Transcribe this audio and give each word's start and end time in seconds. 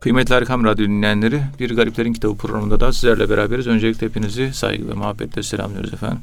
Kıymetli 0.00 0.34
Erkam 0.34 0.64
Radyo 0.64 0.86
dinleyenleri, 0.86 1.42
Bir 1.60 1.76
Gariplerin 1.76 2.12
Kitabı 2.12 2.36
programında 2.36 2.80
da 2.80 2.92
sizlerle 2.92 3.30
beraberiz. 3.30 3.66
Öncelikle 3.66 4.06
hepinizi 4.06 4.52
saygı 4.52 4.88
ve 4.88 4.92
muhabbetle 4.92 5.42
selamlıyoruz 5.42 5.94
efendim. 5.94 6.18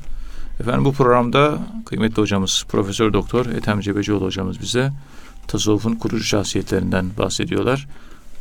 Efendim 0.59 0.85
bu 0.85 0.93
programda 0.93 1.57
kıymetli 1.85 2.21
hocamız 2.21 2.65
Profesör 2.69 3.13
Doktor 3.13 3.45
Ethem 3.45 3.81
Cebecioğlu 3.81 4.25
hocamız 4.25 4.61
bize 4.61 4.91
tasavvufun 5.47 5.95
kurucu 5.95 6.23
şahsiyetlerinden 6.23 7.05
bahsediyorlar. 7.17 7.87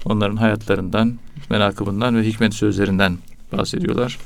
Onların 0.04 0.36
hayatlarından, 0.36 1.14
menakıbından 1.50 2.16
ve 2.16 2.22
hikmet 2.22 2.54
sözlerinden 2.54 3.18
bahsediyorlar. 3.52 4.18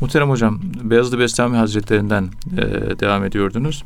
Muhterem 0.00 0.30
hocam, 0.30 0.60
Beyazlı 0.82 1.18
Bestami 1.18 1.56
Hazretlerinden 1.56 2.28
e, 2.56 2.60
devam 3.00 3.24
ediyordunuz. 3.24 3.84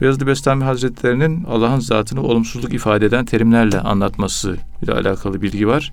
Beyazlı 0.00 0.26
Bestami 0.26 0.64
Hazretlerinin 0.64 1.44
Allah'ın 1.44 1.80
zatını 1.80 2.22
olumsuzluk 2.22 2.74
ifade 2.74 3.06
eden 3.06 3.24
terimlerle 3.24 3.80
anlatması 3.80 4.56
ile 4.82 4.92
alakalı 4.92 5.42
bilgi 5.42 5.68
var. 5.68 5.92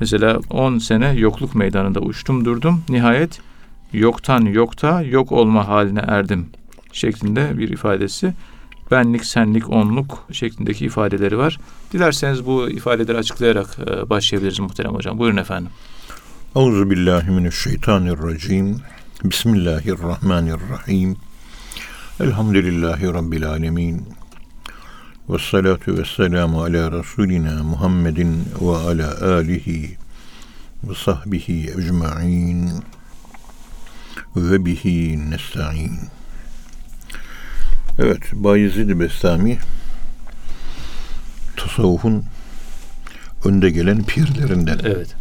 Mesela 0.00 0.40
10 0.50 0.78
sene 0.78 1.12
yokluk 1.12 1.54
meydanında 1.54 2.00
uçtum 2.00 2.44
durdum. 2.44 2.82
Nihayet 2.88 3.40
yoktan 3.92 4.40
yokta 4.40 5.02
yok 5.02 5.32
olma 5.32 5.68
haline 5.68 6.04
erdim 6.06 6.46
şeklinde 6.92 7.58
bir 7.58 7.68
ifadesi. 7.68 8.34
Benlik, 8.90 9.24
senlik, 9.24 9.70
onluk 9.70 10.24
şeklindeki 10.32 10.84
ifadeleri 10.86 11.38
var. 11.38 11.58
Dilerseniz 11.92 12.46
bu 12.46 12.70
ifadeleri 12.70 13.18
açıklayarak 13.18 13.78
e, 13.78 14.10
başlayabiliriz 14.10 14.60
muhterem 14.60 14.94
hocam. 14.94 15.18
Buyurun 15.18 15.36
efendim. 15.36 15.70
Euzu 16.56 16.90
billahi 16.90 17.30
mineşşeytanirracim. 17.30 18.76
Bismillahirrahmanirrahim. 19.24 21.16
Elhamdülillahi 22.20 23.06
Rabbil 23.06 23.48
alemin. 23.48 24.08
Ve 25.28 25.38
salatu 25.38 25.98
ve 25.98 26.04
selamu 26.04 26.62
ala 26.62 26.92
Resulina 26.92 27.62
Muhammedin 27.62 28.48
ve 28.60 28.76
ala 28.76 29.34
alihi 29.34 29.96
ve 30.84 30.94
sahbihi 30.94 31.70
ecma'in 31.70 32.70
ve 34.36 34.64
bihi 34.64 35.30
nesta'in. 35.30 35.98
Evet, 37.98 38.22
Bayezid 38.32 39.00
Bestami 39.00 39.58
tasavvufun 41.56 42.24
önde 43.44 43.70
gelen 43.70 44.02
pirlerinden. 44.02 44.78
Evet. 44.84 45.16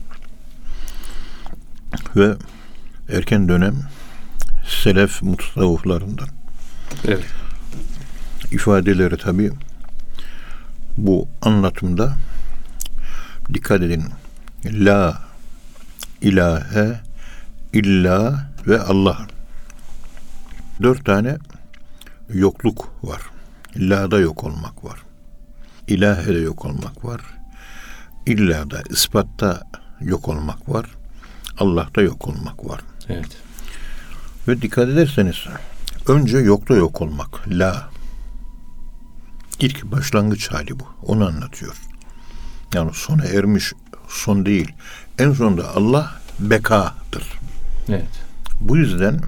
Ve 2.16 2.36
erken 3.10 3.50
dönem 3.50 3.76
selef 4.84 5.22
mutasavvıflarından. 5.22 6.39
Evet. 7.08 7.26
ifadeleri 8.52 9.18
tabi 9.18 9.52
bu 10.98 11.28
anlatımda 11.42 12.18
dikkat 13.54 13.82
edin. 13.82 14.04
La 14.66 15.22
ilahe 16.22 17.00
illa 17.74 18.50
ve 18.68 18.82
Allah. 18.82 19.28
Dört 20.82 21.06
tane 21.06 21.38
yokluk 22.34 22.94
var. 23.04 23.22
La'da 23.76 24.20
yok 24.20 24.44
olmak 24.44 24.84
var. 24.84 25.00
İlahe'de 25.88 26.40
yok 26.40 26.66
olmak 26.66 27.06
var. 27.06 27.22
İlla'da, 28.26 28.82
ispatta 28.90 29.62
yok 30.02 30.28
olmak 30.28 30.70
var. 30.70 30.86
Allah'ta 31.58 32.02
yok 32.02 32.28
olmak 32.28 32.70
var. 32.70 32.82
Evet. 33.10 33.38
Ve 34.48 34.62
dikkat 34.62 34.90
ederseniz 34.90 35.46
önce 36.10 36.38
yokta 36.38 36.76
yok 36.76 37.02
olmak. 37.02 37.48
La. 37.48 37.90
İlk 39.60 39.84
başlangıç 39.84 40.52
hali 40.52 40.80
bu. 40.80 40.84
Onu 41.04 41.28
anlatıyor. 41.28 41.76
Yani 42.74 42.92
sona 42.94 43.26
ermiş 43.26 43.74
son 44.08 44.46
değil. 44.46 44.72
En 45.20 45.34
sonunda 45.34 45.76
Allah 45.76 46.22
bekadır. 46.40 47.40
Evet. 47.90 48.26
Bu 48.62 48.78
yüzden 48.78 49.22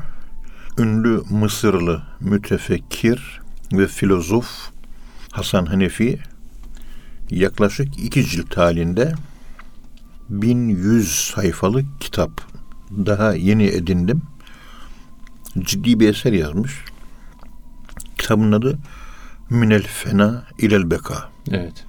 ünlü 0.77 1.21
Mısırlı 1.29 2.03
mütefekkir 2.19 3.41
ve 3.73 3.87
filozof 3.87 4.47
Hasan 5.31 5.65
Hanefi 5.65 6.19
yaklaşık 7.29 7.99
iki 7.99 8.25
cilt 8.25 8.57
halinde 8.57 9.13
1100 10.29 11.31
sayfalık 11.35 12.01
kitap 12.01 12.31
daha 12.91 13.33
yeni 13.33 13.65
edindim. 13.65 14.21
Ciddi 15.59 15.99
bir 15.99 16.09
eser 16.09 16.33
yazmış. 16.33 16.85
Kitabın 18.17 18.51
adı 18.51 18.79
Minel 19.49 19.83
Fena 19.83 20.43
ilel 20.57 20.91
Beka. 20.91 21.29
Evet. 21.51 21.85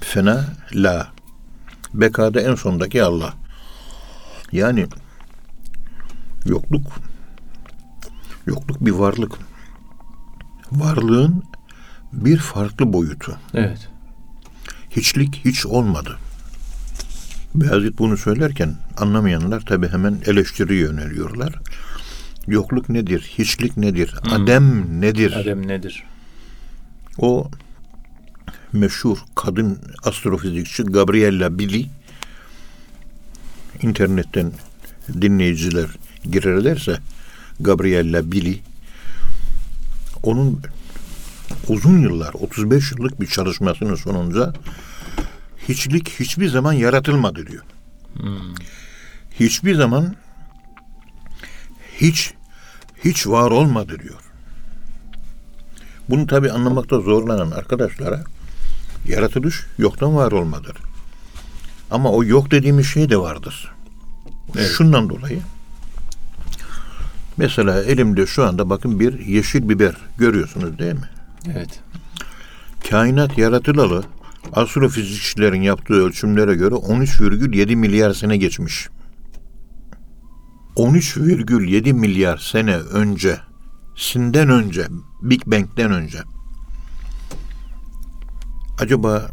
Fena 0.00 0.44
la. 0.74 1.08
Bekada 1.94 2.40
en 2.40 2.54
sondaki 2.54 3.02
Allah. 3.02 3.34
Yani 4.52 4.86
yokluk 6.44 6.92
yokluk 8.46 8.86
bir 8.86 8.90
varlık. 8.90 9.32
Varlığın 10.72 11.42
bir 12.12 12.38
farklı 12.38 12.92
boyutu. 12.92 13.38
Evet. 13.54 13.88
Hiçlik 14.90 15.44
hiç 15.44 15.66
olmadı. 15.66 16.18
Beyazıt 17.54 17.98
bunu 17.98 18.16
söylerken 18.16 18.76
anlamayanlar 18.96 19.60
tabi 19.60 19.88
hemen 19.88 20.18
eleştiriye 20.26 20.80
yöneliyorlar. 20.80 21.54
Yokluk 22.48 22.88
nedir? 22.88 23.30
Hiçlik 23.38 23.76
nedir? 23.76 24.14
Adem 24.30 25.00
nedir? 25.00 25.32
Adem 25.32 25.68
nedir? 25.68 26.04
O 27.18 27.50
meşhur 28.72 29.18
kadın 29.34 29.78
astrofizikçi 30.04 30.82
Gabriella 30.82 31.58
Billy 31.58 31.86
internetten 33.82 34.52
dinleyiciler 35.20 35.86
girerlerse 36.30 36.98
Gabriella 37.60 38.32
Billy 38.32 38.60
onun 40.22 40.60
uzun 41.68 41.98
yıllar 41.98 42.34
35 42.34 42.92
yıllık 42.92 43.20
bir 43.20 43.26
çalışmasının 43.26 43.94
sonunda 43.94 44.54
hiçlik 45.68 46.08
hiçbir 46.20 46.48
zaman 46.48 46.72
yaratılmadı 46.72 47.46
diyor. 47.46 47.64
Hiçbir 49.40 49.74
zaman 49.74 50.16
hiç 52.00 52.34
hiç 53.04 53.26
var 53.26 53.50
olmadı 53.50 53.98
diyor. 54.02 54.20
Bunu 56.08 56.26
tabi 56.26 56.50
anlamakta 56.50 57.00
zorlanan 57.00 57.50
arkadaşlara 57.50 58.24
yaratılış 59.08 59.66
yoktan 59.78 60.16
var 60.16 60.32
olmadır. 60.32 60.76
Ama 61.90 62.10
o 62.12 62.24
yok 62.24 62.50
dediğimiz 62.50 62.86
şey 62.86 63.10
de 63.10 63.16
vardır. 63.16 63.72
Evet. 64.56 64.70
Şundan 64.76 65.08
dolayı 65.08 65.40
mesela 67.36 67.82
elimde 67.82 68.26
şu 68.26 68.44
anda 68.44 68.70
bakın 68.70 69.00
bir 69.00 69.18
yeşil 69.18 69.68
biber 69.68 69.94
görüyorsunuz 70.18 70.78
değil 70.78 70.94
mi? 70.94 71.10
Evet. 71.54 71.80
Kainat 72.90 73.38
yaratılalı 73.38 74.04
astrofizikçilerin 74.52 75.62
yaptığı 75.62 75.94
ölçümlere 75.94 76.54
göre 76.54 76.74
13,7 76.74 77.76
milyar 77.76 78.14
sene 78.14 78.36
geçmiş. 78.36 78.88
13,7 80.76 81.92
milyar 81.92 82.38
sene 82.38 82.76
önce, 82.76 83.38
sinden 83.96 84.48
önce, 84.48 84.86
Big 85.22 85.46
Bang'den 85.46 85.92
önce. 85.92 86.18
Acaba 88.80 89.28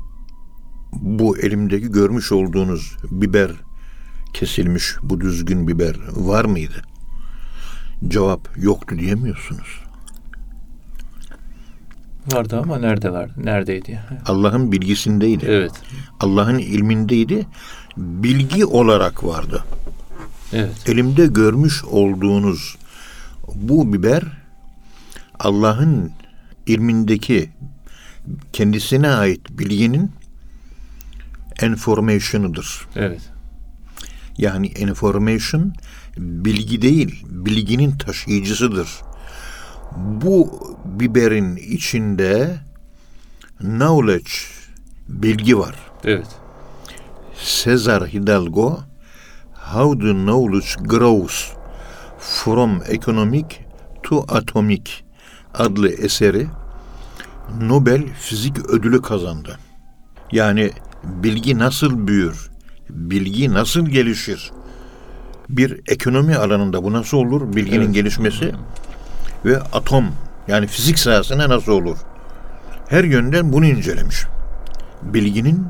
bu 0.93 1.37
elimdeki 1.37 1.91
görmüş 1.91 2.31
olduğunuz 2.31 2.95
biber 3.11 3.51
kesilmiş 4.33 4.95
bu 5.03 5.21
düzgün 5.21 5.67
biber 5.67 5.95
var 6.11 6.45
mıydı? 6.45 6.81
Cevap 8.07 8.49
yoktu 8.57 8.95
diyemiyorsunuz. 8.99 9.83
Vardı 12.33 12.59
ama 12.63 12.77
nerede 12.79 13.11
vardı? 13.11 13.33
Neredeydi? 13.37 13.99
Allah'ın 14.25 14.71
bilgisindeydi. 14.71 15.45
Evet. 15.47 15.71
Allah'ın 16.19 16.57
ilmindeydi. 16.57 17.45
Bilgi 17.97 18.65
olarak 18.65 19.23
vardı. 19.23 19.63
Evet. 20.53 20.89
Elimde 20.89 21.25
görmüş 21.27 21.83
olduğunuz 21.83 22.75
bu 23.55 23.94
biber 23.94 24.23
Allah'ın 25.39 26.11
ilmindeki 26.65 27.50
kendisine 28.53 29.09
ait 29.09 29.50
bilginin 29.50 30.11
information'ıdır. 31.63 32.88
Evet. 32.95 33.21
Yani 34.38 34.67
information 34.67 35.73
bilgi 36.17 36.81
değil, 36.81 37.25
bilginin 37.29 37.91
taşıyıcısıdır. 37.97 38.89
Bu 39.97 40.59
biberin 40.85 41.56
içinde 41.56 42.57
knowledge, 43.57 44.31
bilgi 45.07 45.57
var. 45.57 45.75
Evet. 46.03 46.27
Cesar 47.63 48.07
Hidalgo 48.07 48.79
How 49.71 50.00
the 50.00 50.13
Knowledge 50.13 50.75
Grows 50.81 51.54
From 52.19 52.81
Economic 52.89 53.45
to 54.04 54.25
Atomic 54.27 54.83
adlı 55.54 55.89
eseri 55.89 56.48
Nobel 57.62 58.04
Fizik 58.19 58.69
Ödülü 58.69 59.01
kazandı. 59.01 59.57
Yani 60.31 60.71
bilgi 61.04 61.60
nasıl 61.60 62.07
büyür? 62.07 62.50
Bilgi 62.89 63.54
nasıl 63.54 63.86
gelişir? 63.86 64.51
Bir 65.50 65.81
ekonomi 65.88 66.36
alanında 66.36 66.83
bu 66.83 66.94
nasıl 66.94 67.18
olur? 67.18 67.56
Bilginin 67.56 67.86
Evet. 67.86 67.94
gelişmesi 67.94 68.51
ve 69.45 69.59
atom 69.59 70.06
yani 70.48 70.68
fizik 70.68 71.00
sahasına 71.00 71.50
nasıl 71.50 71.71
olur? 71.71 71.98
Her 72.88 73.04
yönden 73.04 73.54
bunu 73.54 73.66
incelemiş. 73.66 74.24
Bilginin 75.01 75.68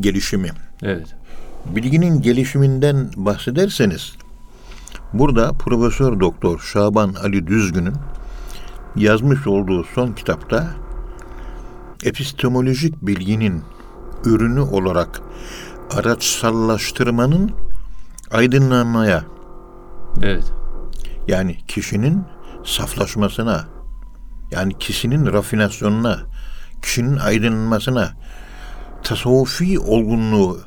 gelişimi. 0.00 0.50
Evet. 0.82 1.06
Bilginin 1.66 2.22
gelişiminden 2.22 3.10
bahsederseniz 3.16 4.12
burada 5.12 5.52
Profesör 5.52 6.20
Doktor 6.20 6.58
Şaban 6.58 7.14
Ali 7.22 7.46
Düzgün'ün 7.46 7.94
yazmış 8.96 9.46
olduğu 9.46 9.84
son 9.84 10.12
kitapta 10.12 10.70
epistemolojik 12.04 13.02
bilginin 13.02 13.62
ürünü 14.24 14.60
olarak 14.60 15.20
araçsallaştırmanın 15.90 17.50
aydınlanmaya 18.30 19.24
Evet. 20.22 20.52
yani 21.28 21.56
kişinin 21.68 22.22
saflaşmasına 22.64 23.64
yani 24.50 24.78
kişinin 24.78 25.26
rafinasyonuna 25.32 26.18
kişinin 26.82 27.16
aydınlanmasına 27.16 28.12
tasavvufi 29.02 29.78
olgunluğu 29.78 30.60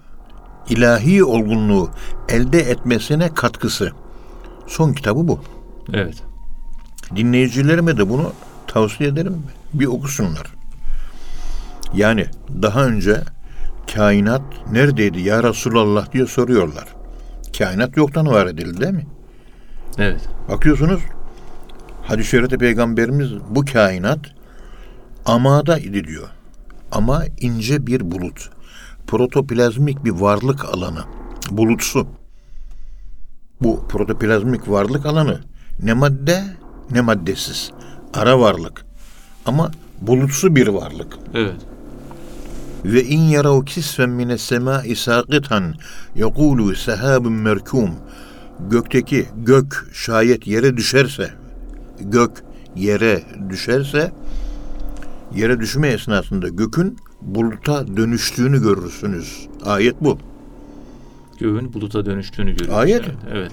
ilahi 0.70 1.24
olgunluğu 1.24 1.90
elde 2.30 2.60
etmesine 2.60 3.34
katkısı. 3.34 3.92
Son 4.68 4.94
kitabı 4.94 5.28
bu. 5.28 5.40
Evet. 5.94 6.24
Dinleyicilerime 7.16 7.98
de 7.98 8.10
bunu 8.10 8.34
tavsiye 8.68 9.10
ederim. 9.10 9.44
Bir 9.74 9.86
okusunlar. 9.86 10.48
Yani 11.94 12.26
daha 12.62 12.86
önce 12.86 13.22
kainat 13.94 14.42
neredeydi 14.72 15.22
ya 15.22 15.44
Resulallah 15.44 16.14
diye 16.14 16.26
soruyorlar. 16.26 16.86
Kainat 17.58 17.98
yoktan 17.98 18.28
var 18.28 18.46
edildi 18.46 18.82
değil 18.82 18.94
mi? 18.94 19.08
Evet. 19.98 20.30
Bakıyorsunuz 20.50 21.02
hadis-i 22.04 22.30
şerifte 22.30 22.58
peygamberimiz 22.58 23.32
bu 23.50 23.66
kainat 23.66 24.20
amada 25.26 25.80
idi 25.80 26.08
diyor. 26.08 26.28
Ama 26.92 27.24
ince 27.40 27.88
bir 27.88 28.12
bulut. 28.12 28.50
Protoplazmik 29.08 30.06
bir 30.06 30.12
varlık 30.12 30.66
alanı. 30.66 31.04
Bulutsu. 31.52 32.08
Bu 33.62 33.88
protoplazmik 33.88 34.70
varlık 34.70 35.06
alanı 35.06 35.42
ne 35.84 35.94
madde 35.94 36.44
ne 36.92 37.02
maddesiz. 37.02 37.72
Ara 38.14 38.40
varlık. 38.40 38.86
Ama 39.46 39.72
bulutsu 40.02 40.56
bir 40.56 40.68
varlık. 40.68 41.14
Evet. 41.34 41.56
Ve 42.86 43.04
in 43.04 43.20
yarav 43.22 43.66
kisfen 43.66 44.10
mine 44.10 44.38
semai 44.38 44.96
saqitan 44.96 45.74
yekulu 46.16 46.76
sehabun 46.76 47.34
merkum. 47.34 47.90
Gökteki 48.70 49.26
gök 49.38 49.90
şayet 49.94 50.48
yere 50.48 50.78
düşerse, 50.78 51.30
gök 52.00 52.32
yere 52.76 53.24
düşerse, 53.50 54.12
yere 55.36 55.60
düşme 55.60 55.88
esnasında 55.88 56.48
gökün 56.48 56.98
buluta 57.36 57.98
dönüştüğünü 57.98 58.62
görürsünüz. 58.62 59.48
Ayet 59.66 60.02
bu. 60.02 60.18
Göğün 61.40 61.74
buluta 61.74 62.06
dönüştüğünü 62.06 62.52
görüyoruz. 62.52 62.76
Ayet. 62.76 63.02
Evet. 63.02 63.18
evet. 63.32 63.52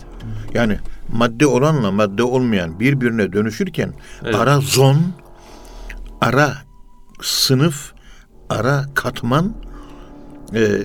Yani 0.55 0.79
madde 1.13 1.47
olanla 1.47 1.91
madde 1.91 2.23
olmayan 2.23 2.81
birbirine 2.81 3.33
dönüşürken 3.33 3.93
Evet. 4.25 4.35
ara 4.35 4.61
zon, 4.61 4.97
ara 6.21 6.53
sınıf, 7.23 7.93
ara 8.51 8.85
katman 8.95 9.55
e, 10.55 10.83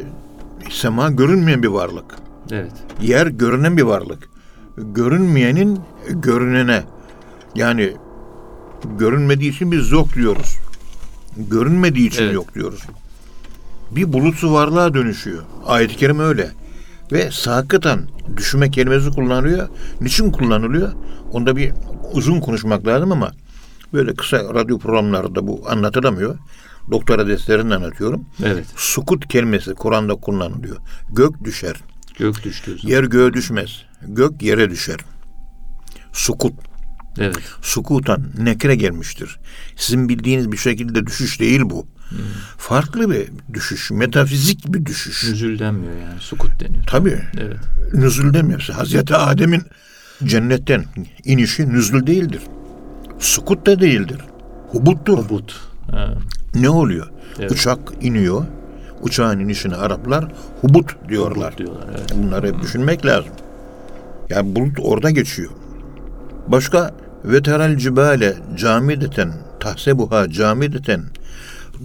sema 0.69 1.09
görünmeyen 1.09 1.63
bir 1.63 1.67
varlık. 1.67 2.15
Evet. 2.51 2.73
Yer 3.01 3.27
görünen 3.27 3.77
bir 3.77 3.83
varlık. 3.83 4.29
Görünmeyenin 4.77 5.79
görünene 6.09 6.83
yani 7.55 7.93
görünmediği 8.97 9.51
için 9.51 9.71
biz 9.71 9.91
yok 9.91 10.13
diyoruz. 10.13 10.57
Görünmediği 11.47 12.07
için 12.07 12.23
Evet. 12.23 12.33
yok 12.33 12.55
diyoruz. 12.55 12.81
Bir 13.91 14.13
bulutsu 14.13 14.53
varlığa 14.53 14.93
dönüşüyor. 14.93 15.43
Ayet-i 15.65 15.95
kerime 15.95 16.23
öyle. 16.23 16.51
Ve 17.11 17.31
sakıtan 17.31 18.01
düşme 18.37 18.71
kelimesi 18.71 19.09
kullanılıyor. 19.09 19.69
Niçin 20.01 20.31
kullanılıyor? 20.31 20.91
Onda 21.31 21.55
bir 21.55 21.73
uzun 22.13 22.39
konuşmak 22.39 22.87
lazım 22.87 23.11
ama 23.11 23.31
böyle 23.93 24.13
kısa 24.15 24.37
radyo 24.53 24.79
programlarda 24.79 25.47
bu 25.47 25.63
anlatılamıyor. 25.69 26.37
Doktora 26.91 27.27
derslerinde 27.27 27.75
anlatıyorum. 27.75 28.25
Evet. 28.43 28.65
Sukut 28.75 29.27
kelimesi 29.27 29.73
Kur'an'da 29.73 30.15
kullanılıyor. 30.15 30.77
Gök 31.09 31.43
düşer. 31.43 31.75
Gök 32.17 32.45
zaman. 32.45 32.79
Yer 32.83 33.03
göğe 33.03 33.33
düşmez. 33.33 33.69
Gök 34.07 34.41
yere 34.41 34.69
düşer. 34.69 34.97
Sukut. 36.13 36.53
Evet. 37.17 37.35
Sukutan 37.61 38.23
nekre 38.37 38.75
gelmiştir. 38.75 39.39
Sizin 39.75 40.09
bildiğiniz 40.09 40.51
bir 40.51 40.57
şekilde 40.57 41.05
düşüş 41.05 41.39
değil 41.39 41.61
bu. 41.65 41.87
Farklı 42.57 43.09
bir 43.11 43.27
düşüş. 43.53 43.91
Metafizik 43.91 44.73
bir 44.73 44.85
düşüş. 44.85 45.23
Nüzül 45.29 45.59
denmiyor 45.59 45.93
yani. 45.93 46.19
Sukut 46.19 46.59
deniyor. 46.59 46.83
Tabii. 46.87 47.21
Evet. 47.41 47.57
Nüzül 47.93 48.33
demiyorsa. 48.33 48.77
Hazreti 48.77 49.15
Adem'in 49.15 49.61
cennetten 50.23 50.85
inişi 51.23 51.69
nüzül 51.69 52.07
değildir. 52.07 52.41
Sukut 53.19 53.65
da 53.65 53.79
değildir. 53.79 54.17
Hubuttur. 54.67 55.17
Hubut. 55.17 55.55
Ha, 55.91 56.13
Ne 56.55 56.69
oluyor? 56.69 57.07
Evet. 57.39 57.51
Uçak 57.51 57.79
iniyor. 58.01 58.45
Uçağın 59.01 59.39
inişine 59.39 59.75
Araplar 59.75 60.31
hubut 60.61 61.09
diyorlar. 61.09 61.47
hubut 61.47 61.57
diyorlar. 61.57 61.85
Evet. 61.91 62.13
Bunları 62.15 62.47
hep 62.47 62.61
düşünmek 62.61 63.05
lazım. 63.05 63.31
Yani 64.29 64.55
bulut 64.55 64.77
orada 64.81 65.09
geçiyor. 65.09 65.51
Başka 66.51 66.91
veteral 67.25 67.77
cibale 67.77 68.35
camideten 68.55 69.33
tahsebuha 69.59 70.29
camideten 70.29 71.01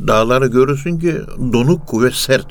dağları 0.06 0.46
görürsün 0.46 0.98
ki 0.98 1.16
donuk 1.52 2.02
ve 2.02 2.10
sert. 2.10 2.46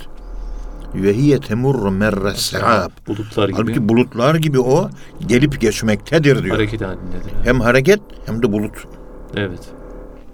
Ve 0.96 1.14
hiye 1.14 1.40
temurru 1.40 1.92
merre 1.92 2.34
se'ab. 2.36 2.90
Bulutlar 3.08 3.50
gibi 3.50 3.58
Halbuki 3.58 3.90
bulutlar 3.90 4.36
gibi 4.36 4.60
o 4.60 4.90
gelip 5.28 5.62
geçmektedir 5.62 6.44
diyor. 6.44 6.56
hareket 6.56 6.82
halindedir. 6.82 7.32
Hem 7.44 7.60
hareket 7.60 8.00
hem 8.26 8.44
de 8.44 8.52
bulut. 8.52 8.88
Evet. 9.36 9.70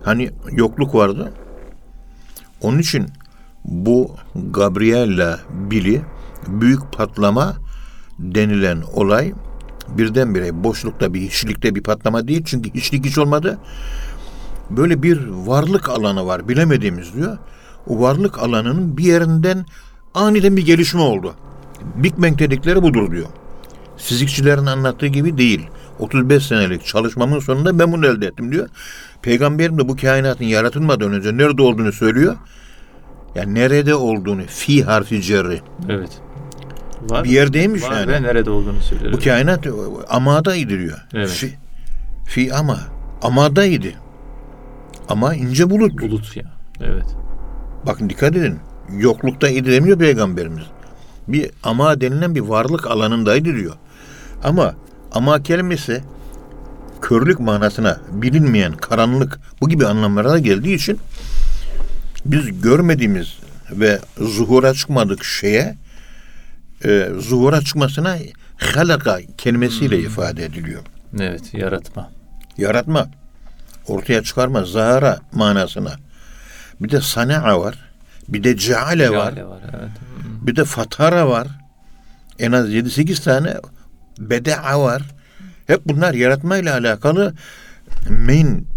Hani 0.04 0.31
yokluk 0.52 0.96
vardı. 0.96 1.31
Onun 2.62 2.80
için 2.80 3.06
bu 3.66 4.16
Gabriella 4.36 5.40
Billy 5.50 6.02
büyük 6.48 6.94
patlama 6.94 7.56
denilen 8.19 8.81
olay 8.94 9.33
birdenbire 9.98 10.64
boşlukta 10.64 11.14
bir 11.14 11.22
hiçlikte 11.22 11.76
bir 11.76 11.84
patlama 11.84 12.28
değil. 12.28 12.44
Çünkü 12.46 12.74
hiçlik 12.74 13.06
hiç 13.06 13.18
olmadı. 13.18 13.58
Böyle 14.69 15.04
bir 15.04 15.28
varlık 15.28 15.90
alanı 15.90 16.26
var 16.26 16.50
bilemediğimiz 16.50 17.14
diyor. 17.14 17.38
O 17.88 18.02
varlık 18.02 18.40
alanının 18.40 18.98
bir 18.98 19.04
yerinden 19.04 19.66
aniden 20.14 20.58
bir 20.58 20.66
gelişme 20.66 21.02
oldu. 21.02 21.34
Big 21.96 22.14
Bang 22.18 22.40
dedikleri 22.40 22.84
budur 22.84 23.12
diyor. 23.12 23.28
Fizikçilerin 23.98 24.66
anlattığı 24.66 25.08
gibi 25.08 25.38
değil. 25.38 25.68
35 26.00 26.46
senelik 26.46 26.86
çalışmamın 26.86 27.40
sonunda 27.40 27.80
ben 27.80 27.92
bunu 27.92 28.08
elde 28.08 28.28
ettim 28.28 28.52
diyor. 28.52 28.69
Peygamberim 29.22 29.78
de 29.78 29.88
bu 29.88 29.96
kainatın 29.96 30.46
yaratılmadan 30.46 31.14
önce 31.14 31.38
nerede 31.38 31.62
olduğunu 31.62 31.92
söylüyor. 31.92 32.38
Yani 33.36 33.56
nerede 33.56 33.96
olduğunu 33.96 34.42
fi 34.48 34.84
harfi 34.84 35.22
cerri. 35.22 35.62
Evet. 35.90 36.22
Var. 37.02 37.24
Bir 37.24 37.30
yerdeymiş 37.30 37.84
Var 37.84 37.92
yani. 37.92 38.12
ve 38.12 38.22
nerede 38.24 38.50
olduğunu 38.50 38.82
söylüyor. 38.82 39.14
Bu 39.14 39.20
kainat 39.20 39.68
amadaydı 40.10 40.80
diyor. 40.80 41.06
Evet. 41.14 41.30
Fi, 41.30 41.58
fi 42.26 42.54
ama. 42.54 42.80
Amadaydı. 43.22 43.88
Ama 45.10 45.36
ince 45.36 45.70
bulut. 45.70 46.02
Bulut 46.02 46.38
ya. 46.38 46.44
Evet. 46.82 47.06
Bakın 47.86 48.10
dikkat 48.10 48.36
edin. 48.36 48.60
Yoklukta 48.98 49.50
idi 49.50 49.72
demiyor 49.72 50.00
peygamberimiz. 50.00 50.64
Bir 51.28 51.52
ama 51.64 52.02
denilen 52.02 52.36
bir 52.36 52.42
varlık 52.42 52.88
alanındaydı 52.88 53.56
diyor. 53.56 53.76
Ama 54.44 54.74
ama 55.12 55.44
kelimesi 55.44 56.04
körlük 57.02 57.40
manasına 57.40 57.98
bilinmeyen 58.12 58.74
karanlık 58.74 59.40
bu 59.62 59.70
gibi 59.70 59.88
anlamlara 59.88 60.30
da 60.30 60.40
geldiği 60.40 60.76
için 60.76 61.00
biz 62.26 62.62
görmediğimiz 62.62 63.38
ve 63.72 64.00
zuhura 64.18 64.74
çıkmadık 64.74 65.24
şeye 65.24 65.76
e, 66.86 67.09
zuhura 67.18 67.62
çıkmasına 67.62 68.18
halaka 68.57 69.19
kelimesiyle 69.38 70.00
ifade 70.00 70.45
ediliyor. 70.45 70.81
Evet. 71.19 71.54
Yaratma. 71.54 72.12
Yaratma, 72.57 73.07
ortaya 73.88 74.24
çıkarma, 74.24 74.64
zahara 74.64 75.19
manasına. 75.33 75.92
Bir 76.80 76.90
de 76.90 77.02
sana'a 77.02 77.62
var, 77.62 77.80
bir 78.28 78.44
de 78.44 78.57
ceale 78.57 79.09
var, 79.09 79.42
var. 79.42 79.62
Evet. 79.80 79.90
bir 80.42 80.56
de 80.56 80.66
fatara 80.66 81.30
var. 81.30 81.48
En 82.40 82.52
az 82.52 82.69
7-8 82.69 83.24
tane 83.24 83.54
beda'a 84.19 84.81
var. 84.81 85.02
Hep 85.68 85.81
bunlar 85.86 86.14
yaratmayla 86.14 86.74
alakalı 86.78 87.33
main 88.09 88.68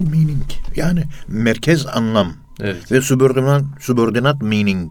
meaning 0.00 0.42
yani 0.76 1.04
merkez 1.28 1.86
anlam 1.86 2.32
Evet. 2.60 2.92
ve 2.92 3.00
subordinat, 3.00 3.62
subordinat 3.80 4.42
meaning 4.42 4.90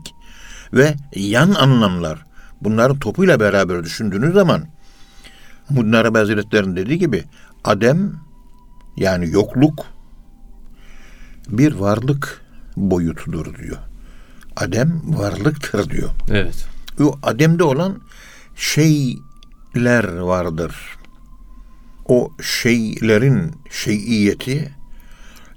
ve 0.74 0.96
yan 1.16 1.52
anlamlar 1.54 2.29
bunların 2.62 3.00
topuyla 3.00 3.40
beraber 3.40 3.84
düşündüğünüz 3.84 4.34
zaman 4.34 4.64
Muddin 5.70 5.94
Arabi 5.94 6.18
Hazretleri'nin 6.18 6.76
dediği 6.76 7.00
gibi 7.00 7.24
adem 7.64 8.14
yani 8.98 9.30
yokluk 9.30 9.86
bir 11.50 11.74
varlık 11.74 12.42
boyutudur 12.78 13.58
diyor. 13.58 13.78
Adem 14.56 15.02
varlıktır 15.06 15.90
diyor. 15.90 16.10
Evet. 16.30 16.66
O 17.02 17.20
ademde 17.24 17.64
olan 17.64 18.02
şeyler 18.56 20.18
vardır. 20.18 20.76
O 22.06 22.32
şeylerin 22.42 23.52
şeyiyeti 23.72 24.72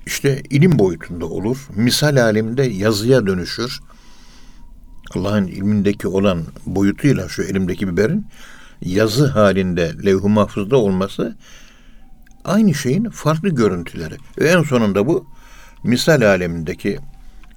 işte 0.06 0.42
ilim 0.50 0.78
boyutunda 0.78 1.26
olur. 1.26 1.56
Misal 1.74 2.22
aleminde 2.22 2.62
yazıya 2.62 3.26
dönüşür. 3.26 3.80
Allah'ın 5.14 5.46
ilmindeki 5.46 6.08
olan 6.08 6.42
boyutuyla 6.66 7.28
şu 7.28 7.42
elimdeki 7.42 7.88
biberin 7.88 8.26
yazı 8.82 9.26
halinde 9.26 9.92
levh-i 10.04 10.28
mahfuzda 10.28 10.76
olması 10.76 11.36
aynı 12.44 12.74
şeyin 12.74 13.10
farklı 13.10 13.48
görüntüleri. 13.48 14.14
Ve 14.38 14.48
en 14.48 14.62
sonunda 14.62 15.06
bu 15.06 15.26
misal 15.84 16.22
alemindeki 16.22 16.98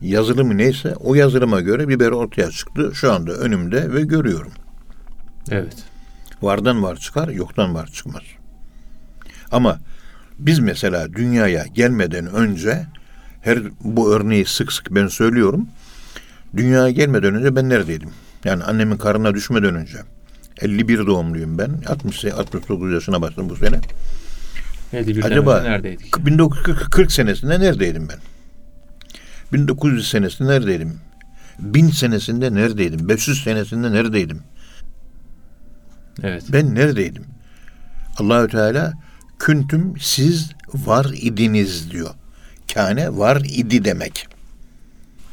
yazılımı 0.01 0.57
neyse 0.57 0.95
o 0.95 1.15
yazılıma 1.15 1.61
göre 1.61 1.87
biber 1.87 2.11
ortaya 2.11 2.51
çıktı. 2.51 2.91
Şu 2.93 3.13
anda 3.13 3.31
önümde 3.31 3.93
ve 3.93 4.01
görüyorum. 4.01 4.51
Evet. 5.51 5.83
Vardan 6.41 6.83
var 6.83 6.95
çıkar, 6.95 7.27
yoktan 7.27 7.75
var 7.75 7.87
çıkmaz. 7.87 8.23
Ama 9.51 9.79
biz 10.39 10.59
mesela 10.59 11.13
dünyaya 11.13 11.65
gelmeden 11.65 12.25
önce 12.25 12.85
her 13.41 13.59
bu 13.81 14.13
örneği 14.13 14.45
sık 14.45 14.71
sık 14.71 14.95
ben 14.95 15.07
söylüyorum. 15.07 15.67
Dünyaya 16.57 16.91
gelmeden 16.91 17.35
önce 17.35 17.55
ben 17.55 17.69
neredeydim? 17.69 18.09
Yani 18.43 18.63
annemin 18.63 18.97
karnına 18.97 19.33
düşmeden 19.33 19.75
önce. 19.75 19.97
51 20.61 21.05
doğumluyum 21.05 21.57
ben. 21.57 21.69
60 21.87 22.25
69 22.25 22.93
yaşına 22.93 23.21
başladım 23.21 23.49
bu 23.49 23.55
sene. 23.55 23.79
Neydi 24.93 25.15
bir 25.15 25.23
Acaba 25.23 25.61
neredeydik? 25.61 26.25
1940 26.25 27.11
senesinde 27.11 27.59
neredeydim 27.59 28.09
ben? 28.09 28.19
1900 29.53 30.09
senesinde 30.09 30.49
neredeydim? 30.49 30.99
1000 31.59 31.89
senesinde 31.89 32.53
neredeydim? 32.53 33.09
500 33.09 33.43
senesinde 33.43 33.91
neredeydim? 33.91 34.41
Evet. 36.23 36.43
Ben 36.49 36.75
neredeydim? 36.75 37.25
Allahü 38.17 38.47
Teala 38.47 38.93
küntüm 39.39 39.93
siz 39.99 40.51
var 40.73 41.07
idiniz 41.21 41.91
diyor. 41.91 42.09
Kâne 42.73 43.17
var 43.17 43.41
idi 43.45 43.85
demek. 43.85 44.27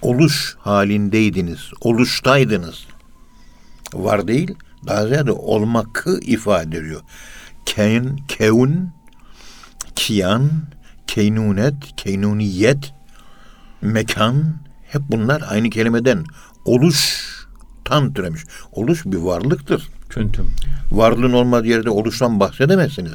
Oluş 0.03 0.57
halindeydiniz, 0.59 1.71
oluştaydınız. 1.81 2.87
Var 3.95 4.29
değil, 4.29 4.55
daha 4.87 5.07
ziyade 5.07 5.33
olmakı 5.33 6.21
ifade 6.21 6.79
ediyor. 6.79 7.01
Keyn, 7.67 8.17
kevun, 8.29 8.91
kiyan, 9.95 10.51
keynunet, 11.07 11.75
keynuniyet, 11.97 12.95
mekan 13.83 14.57
hep 14.89 15.03
bunlar 15.09 15.43
aynı 15.49 15.71
kelimeden 15.71 16.25
oluştan 16.65 18.15
türemiş. 18.15 18.43
Oluş 18.73 19.07
bir 19.07 19.17
varlıktır. 19.17 19.89
Küntüm. 20.09 20.51
Varlığın 20.91 21.33
olmadığı 21.33 21.67
yerde 21.67 21.91
oluştan 21.91 22.41
bahsedemezsiniz. 22.41 23.13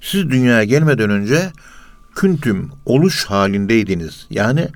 Siz 0.00 0.30
dünyaya 0.30 0.64
gelmeden 0.64 1.10
önce 1.10 1.52
küntüm 2.14 2.70
oluş 2.86 3.24
halindeydiniz. 3.24 4.26
Yani 4.30 4.68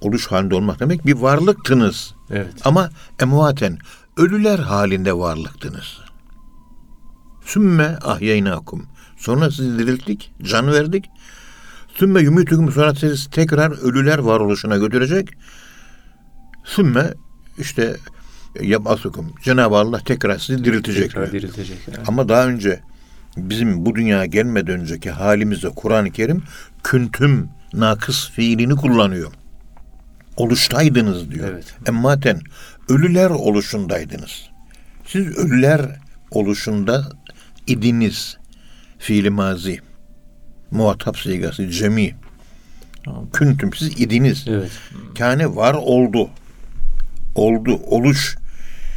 oluş 0.00 0.26
halinde 0.26 0.54
olmak 0.54 0.80
demek 0.80 1.06
bir 1.06 1.14
varlıktınız. 1.14 2.14
Evet. 2.30 2.52
Ama 2.64 2.90
emvaten 3.20 3.78
ölüler 4.16 4.58
halinde 4.58 5.18
varlıktınız. 5.18 5.98
Sümme 7.44 7.98
ahyaynakum. 8.02 8.86
Sonra 9.16 9.50
sizi 9.50 9.78
dirilttik, 9.78 10.32
can 10.42 10.72
verdik. 10.72 11.04
Sümme 11.94 12.20
yumitukum 12.20 12.72
sonra 12.72 12.94
sizi 12.94 13.30
tekrar 13.30 13.82
ölüler 13.82 14.18
varoluşuna 14.18 14.76
götürecek. 14.76 15.28
Sümme 16.64 17.14
işte 17.58 17.96
yapasukum. 18.60 19.32
Cenab-ı 19.42 19.76
Allah 19.76 19.98
tekrar 19.98 20.38
sizi 20.38 20.64
diriltecek. 20.64 21.02
Tekrar 21.02 21.32
diriltecek. 21.32 21.78
Evet. 21.88 22.00
Ama 22.08 22.28
daha 22.28 22.46
önce 22.46 22.80
bizim 23.36 23.86
bu 23.86 23.94
dünyaya 23.94 24.26
gelmeden 24.26 24.80
önceki 24.80 25.10
halimizde 25.10 25.68
Kur'an-ı 25.68 26.10
Kerim 26.10 26.42
küntüm 26.84 27.48
nakıs 27.72 28.30
fiilini 28.30 28.76
kullanıyor. 28.76 29.32
Oluştaydınız 30.36 31.30
diyor. 31.30 31.48
Evet. 31.48 31.64
Emmaten 31.88 32.40
ölüler 32.88 33.30
oluşundaydınız. 33.30 34.50
Siz 35.06 35.36
ölüler 35.36 35.80
oluşunda 36.30 37.12
idiniz. 37.66 38.36
Fiili 38.98 39.30
mazi. 39.30 39.78
Muhatap 40.70 41.18
sigası 41.18 41.70
cemi. 41.70 42.14
Küntüm 43.32 43.74
siz 43.74 44.00
idiniz. 44.00 44.44
Evet. 44.48 44.70
Kâne 45.18 45.56
var 45.56 45.74
oldu. 45.74 46.30
Oldu, 47.34 47.80
oluş. 47.86 48.36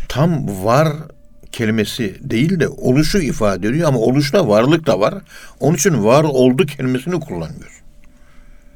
Tam 0.09 0.63
var 0.65 0.87
kelimesi 1.51 2.29
değil 2.29 2.59
de 2.59 2.67
oluşu 2.67 3.17
ifade 3.17 3.67
ediyor 3.67 3.87
ama 3.87 3.99
oluşta 3.99 4.47
varlık 4.47 4.87
da 4.87 4.99
var. 4.99 5.15
Onun 5.59 5.75
için 5.75 6.03
var 6.03 6.23
oldu 6.23 6.65
kelimesini 6.65 7.19
kullanıyor. 7.19 7.83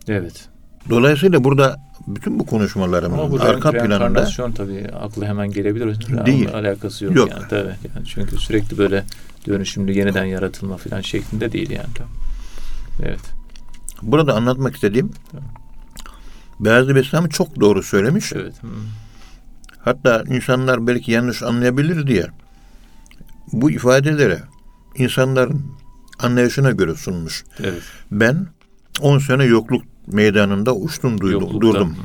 Evet. 0.08 0.50
Dolayısıyla 0.90 1.44
burada 1.44 1.87
bütün 2.08 2.40
bu 2.40 2.46
konuşmalarımın 2.46 3.18
Ama 3.18 3.32
bu 3.32 3.42
arka 3.42 3.72
planında 3.72 4.54
tabii 4.56 4.88
aklı 5.00 5.26
hemen 5.26 5.52
gelebilir. 5.52 6.08
Değil. 6.26 6.48
Ama 6.50 6.58
Alakası 6.58 7.06
yok, 7.06 7.16
Yok. 7.16 7.30
yani 7.32 7.44
tabii. 7.50 7.76
Yani 7.96 8.06
çünkü 8.06 8.38
sürekli 8.38 8.78
böyle 8.78 9.04
dönüşümlü 9.48 9.98
yeniden 9.98 10.26
yaratılma 10.26 10.78
falan 10.78 11.02
şeklinde 11.02 11.52
değil 11.52 11.70
yani. 11.70 11.88
Evet. 13.04 13.20
burada 14.02 14.34
anlatmak 14.34 14.76
istediğim 14.76 15.12
Beyazlı 16.60 16.96
Beslami 16.96 17.30
çok 17.30 17.60
doğru 17.60 17.84
söylemiş. 17.84 18.34
Evet. 18.34 18.64
Hı. 18.64 18.68
Hatta 19.80 20.24
insanlar 20.28 20.88
belki 20.88 21.12
yanlış 21.12 21.44
anlayabilir 21.44 22.08
diye 22.08 22.28
bu 23.54 23.72
ifadelere 23.72 24.40
insanların 24.96 25.66
anlayışına 26.20 26.72
göre 26.72 26.96
sunmuş. 26.96 27.44
Evet. 27.60 27.84
Ben 28.12 28.48
10 29.02 29.20
sene 29.20 29.44
yokluk 29.44 29.84
meydanında 30.08 30.76
uçtum 30.76 31.22
duydum, 31.22 31.42
Yoklukta. 31.42 31.68
durdum. 31.68 31.96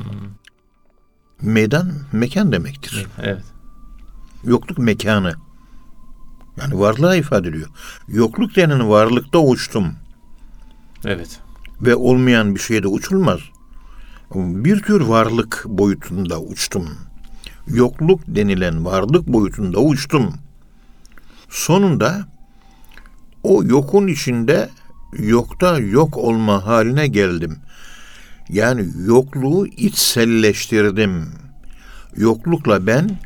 Meydan 1.43 1.93
mekan 2.13 2.53
demektir. 2.53 3.07
Evet. 3.23 3.45
Yokluk 4.45 4.79
mekanı. 4.79 5.35
Yani 6.61 6.79
varlığa 6.79 7.15
ifade 7.17 7.49
ediyor. 7.49 7.69
Yokluk 8.09 8.57
denen 8.57 8.89
varlıkta 8.91 9.39
uçtum 9.39 9.93
Evet. 11.05 11.41
ve 11.81 11.95
olmayan 11.95 12.55
bir 12.55 12.61
şeyde 12.61 12.89
uçulmaz. 12.89 13.41
Bir 14.35 14.83
tür 14.83 15.01
varlık 15.01 15.65
boyutunda 15.69 16.41
uçtum. 16.41 16.89
Yokluk 17.67 18.21
denilen 18.27 18.85
varlık 18.85 19.27
boyutunda 19.27 19.79
uçtum. 19.81 20.35
Sonunda 21.49 22.29
o 23.43 23.65
yokun 23.65 24.07
içinde 24.07 24.69
yokta 25.19 25.79
yok 25.79 26.17
olma 26.17 26.67
haline 26.67 27.07
geldim. 27.07 27.59
Yani 28.53 28.87
yokluğu 29.07 29.67
içselleştirdim. 29.67 31.29
Yoklukla 32.17 32.87
ben 32.87 33.19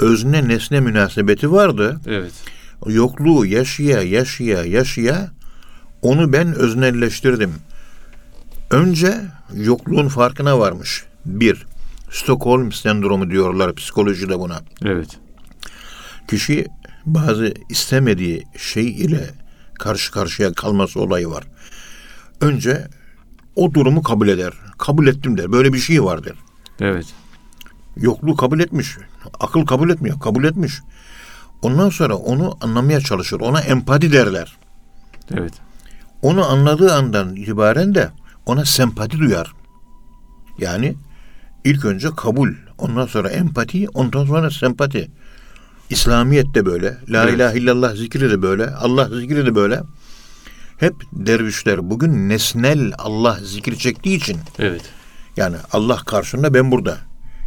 özne 0.00 0.48
nesne 0.48 0.80
münasebeti 0.80 1.52
vardı. 1.52 2.00
Evet. 2.06 2.32
Yokluğu 2.86 3.46
yaşaya 3.46 4.02
yaşaya 4.02 4.64
yaşaya 4.64 5.30
onu 6.02 6.32
ben 6.32 6.54
öznelleştirdim. 6.54 7.52
Önce 8.70 9.20
yokluğun 9.54 10.08
farkına 10.08 10.58
varmış. 10.58 11.04
Bir, 11.24 11.66
Stockholm 12.10 12.72
sendromu 12.72 13.30
diyorlar 13.30 13.74
psikolojide 13.74 14.38
buna. 14.38 14.62
Evet. 14.84 15.08
Kişi 16.28 16.66
bazı 17.06 17.54
istemediği 17.70 18.42
şey 18.56 18.88
ile 18.88 19.30
karşı 19.74 20.12
karşıya 20.12 20.52
kalması 20.52 21.00
olayı 21.00 21.30
var. 21.30 21.44
Önce 22.40 22.88
o 23.56 23.74
durumu 23.74 24.02
kabul 24.02 24.28
eder. 24.28 24.52
Kabul 24.78 25.06
ettim 25.06 25.38
der. 25.38 25.52
Böyle 25.52 25.72
bir 25.72 25.78
şey 25.78 26.04
var 26.04 26.24
der. 26.24 26.34
Evet. 26.80 27.06
Yokluğu 27.96 28.36
kabul 28.36 28.60
etmiş. 28.60 28.96
Akıl 29.40 29.66
kabul 29.66 29.90
etmiyor. 29.90 30.20
Kabul 30.20 30.44
etmiş. 30.44 30.80
Ondan 31.62 31.88
sonra 31.88 32.16
onu 32.16 32.56
anlamaya 32.60 33.00
çalışır. 33.00 33.40
Ona 33.40 33.60
empati 33.60 34.12
derler. 34.12 34.56
Evet. 35.34 35.52
Onu 36.22 36.50
anladığı 36.50 36.94
andan 36.94 37.36
itibaren 37.36 37.94
de 37.94 38.10
ona 38.46 38.64
sempati 38.64 39.18
duyar. 39.18 39.52
Yani 40.58 40.94
ilk 41.64 41.84
önce 41.84 42.08
kabul, 42.16 42.48
ondan 42.78 43.06
sonra 43.06 43.28
empati, 43.28 43.88
ondan 43.94 44.24
sonra 44.24 44.50
sempati. 44.50 45.10
İslamiyet 45.90 46.54
de 46.54 46.66
böyle, 46.66 46.98
la 47.08 47.24
Evet. 47.24 47.34
ilahe 47.34 47.58
illallah 47.58 47.94
zikri 47.94 48.30
de 48.30 48.42
böyle, 48.42 48.70
Allah 48.70 49.20
zikri 49.20 49.46
de 49.46 49.54
böyle. 49.54 49.82
Hep 50.84 50.94
dervişler 51.12 51.90
bugün 51.90 52.28
nesnel 52.28 52.92
Allah 52.98 53.38
zikri 53.42 53.78
çektiği 53.78 54.16
için 54.16 54.38
Evet. 54.58 54.82
yani 55.36 55.56
Allah 55.72 55.96
karşında 55.96 56.54
ben 56.54 56.70
burada. 56.70 56.98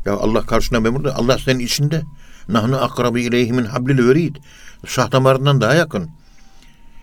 Ya 0.06 0.14
Allah 0.14 0.42
karşına 0.42 0.84
ben 0.84 0.96
burada. 0.96 1.16
Allah 1.16 1.38
senin 1.38 1.60
içinde. 1.60 2.02
Nahnu 2.50 2.84
akrabi 2.84 3.22
ileyhi 3.22 3.54
min 3.54 3.66
hablil 3.66 4.08
verid. 4.08 4.36
Şah 4.86 5.12
damarından 5.12 5.62
daha 5.62 5.74
yakın. 5.74 6.10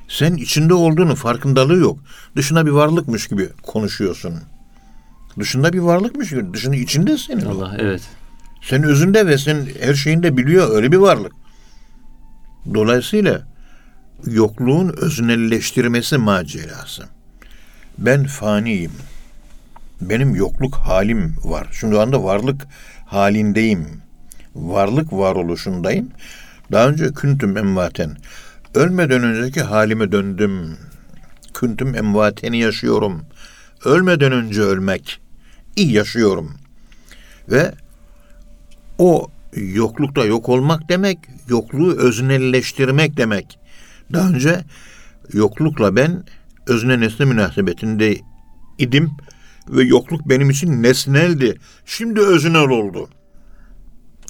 Sen 0.08 0.34
içinde 0.34 0.74
olduğunu 0.74 1.14
farkındalığı 1.14 1.76
yok. 1.76 1.98
Dışına 2.36 2.66
bir 2.66 2.70
varlıkmış 2.70 3.28
gibi 3.28 3.48
konuşuyorsun. 3.62 4.34
Dışında 5.38 5.72
bir 5.72 5.78
varlıkmış 5.78 6.30
gibi. 6.30 6.54
Dışında 6.54 6.76
içinde 6.76 7.18
senin. 7.18 7.44
Allah 7.44 7.76
evet. 7.78 8.02
Sen 8.62 8.82
özünde 8.82 9.26
ve 9.26 9.38
sen 9.38 9.66
her 9.80 9.94
şeyinde 9.94 10.36
biliyor 10.36 10.76
öyle 10.76 10.92
bir 10.92 10.96
varlık. 10.96 11.32
Dolayısıyla 12.74 13.53
yokluğun 14.26 14.94
öznelleştirmesi 14.96 16.18
macerası. 16.18 17.04
Ben 17.98 18.24
faniyim. 18.24 18.92
Benim 20.00 20.34
yokluk 20.34 20.74
halim 20.74 21.36
var. 21.44 21.68
Şu 21.72 22.00
anda 22.00 22.24
varlık 22.24 22.66
halindeyim. 23.06 23.86
Varlık 24.54 25.12
varoluşundayım. 25.12 26.08
Daha 26.72 26.88
önce 26.88 27.12
küntüm 27.12 27.56
emvaten. 27.56 28.16
Ölmeden 28.74 29.22
önceki 29.22 29.60
halime 29.62 30.12
döndüm. 30.12 30.76
Küntüm 31.54 31.94
emvateni 31.94 32.58
yaşıyorum. 32.58 33.22
Ölmeden 33.84 34.32
önce 34.32 34.60
ölmek. 34.60 35.20
iyi 35.76 35.92
yaşıyorum. 35.92 36.50
Ve 37.48 37.74
o 38.98 39.30
yoklukta 39.56 40.24
yok 40.24 40.48
olmak 40.48 40.88
demek, 40.88 41.18
yokluğu 41.48 41.96
öznelleştirmek 41.98 43.16
demek. 43.16 43.58
Daha 44.12 44.28
önce 44.28 44.64
yoklukla 45.32 45.96
ben 45.96 46.24
özne 46.66 47.00
nesne 47.00 47.26
münasebetinde 47.26 48.16
idim 48.78 49.10
ve 49.68 49.82
yokluk 49.82 50.28
benim 50.28 50.50
için 50.50 50.82
nesneldi. 50.82 51.58
Şimdi 51.86 52.20
öznel 52.20 52.68
oldu. 52.68 53.08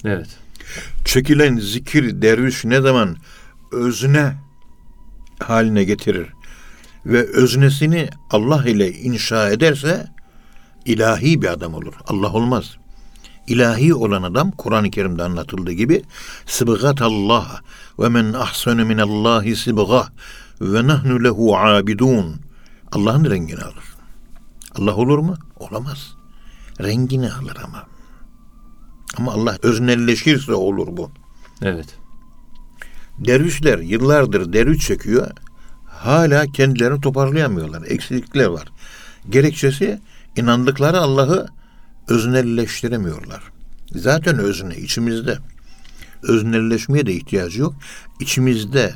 Evet. 0.05 0.27
Çekilen 1.05 1.57
zikir 1.57 2.21
derviş 2.21 2.65
ne 2.65 2.81
zaman 2.81 3.17
özne 3.71 4.33
haline 5.39 5.83
getirir 5.83 6.27
ve 7.05 7.23
öznesini 7.23 8.09
Allah 8.29 8.65
ile 8.65 8.91
inşa 8.91 9.49
ederse 9.49 10.07
ilahi 10.85 11.41
bir 11.41 11.47
adam 11.47 11.73
olur. 11.73 11.93
Allah 12.07 12.33
olmaz. 12.33 12.77
İlahi 13.47 13.93
olan 13.93 14.23
adam 14.23 14.51
Kur'an-ı 14.51 14.91
Kerim'de 14.91 15.23
anlatıldığı 15.23 15.71
gibi 15.71 16.03
sıbgat 16.45 17.01
Allah 17.01 17.61
ve 17.99 18.09
men 18.09 18.33
ahsenu 18.33 18.85
min 18.85 18.97
Allahi 18.97 19.55
sıbga 19.55 20.07
ve 20.61 20.87
nahnu 20.87 21.23
lehu 21.23 21.57
abidun. 21.57 22.35
Allah'ın 22.91 23.25
rengini 23.25 23.61
alır. 23.61 23.95
Allah 24.75 24.95
olur 24.95 25.17
mu? 25.19 25.35
Olamaz. 25.59 26.15
Rengini 26.81 27.31
alır 27.31 27.57
ama. 27.63 27.83
Ama 29.17 29.31
Allah 29.31 29.57
öznelleşirse 29.61 30.53
olur 30.53 30.87
bu. 30.97 31.11
Evet. 31.61 31.97
Dervişler 33.19 33.79
yıllardır 33.79 34.53
derviş 34.53 34.87
çekiyor. 34.87 35.31
Hala 35.85 36.45
kendilerini 36.45 37.01
toparlayamıyorlar. 37.01 37.83
Eksiklikler 37.87 38.45
var. 38.45 38.67
Gerekçesi 39.29 40.01
inandıkları 40.35 40.99
Allah'ı 40.99 41.47
öznelleştiremiyorlar. 42.09 43.41
Zaten 43.95 44.39
özne 44.39 44.75
içimizde. 44.75 45.37
Öznelleşmeye 46.23 47.05
de 47.05 47.13
ihtiyacı 47.13 47.61
yok. 47.61 47.75
İçimizde 48.19 48.93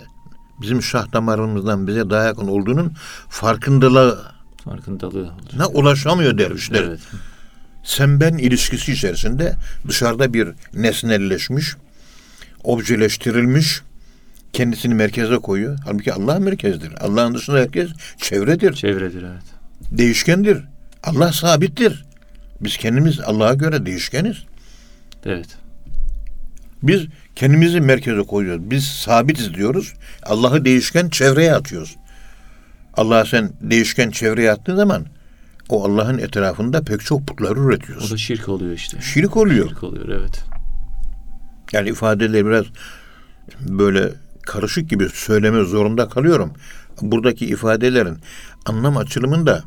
bizim 0.62 0.84
şah 0.84 1.14
damarımızdan 1.14 1.88
bize 1.88 2.10
daha 2.10 2.24
yakın 2.24 2.48
olduğunun 2.48 2.94
farkındalığı 3.30 4.32
Farkındalığı. 4.64 5.32
ne 5.58 5.66
ulaşamıyor 5.66 6.38
dervişler. 6.38 6.84
Evet. 6.84 7.00
Sen 7.84 8.20
ben 8.20 8.38
ilişkisi 8.38 8.92
içerisinde 8.94 9.56
dışarıda 9.88 10.34
bir 10.34 10.48
nesnelleşmiş, 10.74 11.76
objeleştirilmiş, 12.64 13.82
kendisini 14.54 14.94
merkeze 14.94 15.36
koyuyor. 15.38 15.78
Halbuki 15.86 16.14
Allah 16.14 16.40
merkezdir. 16.40 16.92
Allah'ın 17.00 17.34
dışında 17.34 17.58
herkes 17.58 17.90
çevredir, 18.18 18.74
Çevredir 18.74 19.24
evet. 19.24 19.44
değişkendir. 19.92 20.58
Allah 21.04 21.34
sabittir. 21.34 22.06
Biz 22.62 22.78
kendimiz 22.78 23.20
Allah'a 23.20 23.54
göre 23.54 23.86
değişkeniz. 23.86 24.38
Evet. 25.26 25.58
Biz 26.84 27.06
kendimizi 27.36 27.82
merkeze 27.82 28.22
koyuyoruz. 28.22 28.72
Biz 28.72 28.86
sabitiz 28.86 29.54
diyoruz. 29.54 29.94
Allah'ı 30.24 30.66
değişken 30.66 31.10
çevreye 31.10 31.54
atıyoruz. 31.54 31.96
Allah'a 32.94 33.26
sen 33.26 33.50
değişken 33.62 34.12
çevreye 34.12 34.52
attığın 34.52 34.76
zaman 34.76 35.06
o 35.70 35.86
Allah'ın 35.86 36.18
etrafında 36.18 36.82
pek 36.84 37.02
çok 37.02 37.28
putlar 37.28 37.58
O 37.58 37.68
üretiyorsun. 37.68 38.12
da 38.12 38.18
şirk 38.18 38.50
oluyor 38.50 38.72
işte. 38.72 39.02
Şirk 39.02 39.38
oluyor. 39.38 39.70
Şirk 39.70 39.84
oluyor 39.84 40.10
evet. 40.10 40.44
Yani 41.74 41.90
ifadeleri 41.90 42.46
biraz 42.46 42.66
böyle 43.60 44.12
karışık 44.42 44.90
gibi 44.90 45.10
söyleme 45.10 45.64
zorunda 45.64 46.10
kalıyorum. 46.10 46.54
Buradaki 47.02 47.46
ifadelerin 47.46 48.18
anlam 48.66 48.98
açılımında 48.98 49.64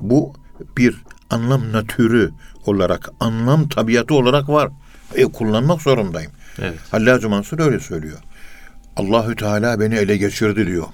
bu 0.00 0.34
bir 0.76 0.94
anlam 1.30 1.72
natürü 1.72 2.30
olarak, 2.66 3.10
anlam 3.20 3.68
tabiatı 3.68 4.14
olarak 4.14 4.48
var. 4.48 4.70
E, 5.14 5.24
kullanmak 5.24 5.82
zorundayım. 5.82 6.32
Evet. 6.58 6.78
Hallacı 6.90 7.28
Mansur 7.28 7.60
öyle 7.60 7.80
söylüyor. 7.80 8.18
Allahü 8.96 9.36
Teala 9.36 9.80
beni 9.80 9.94
ele 9.94 10.16
geçirdi 10.16 10.66
diyor. 10.66 10.86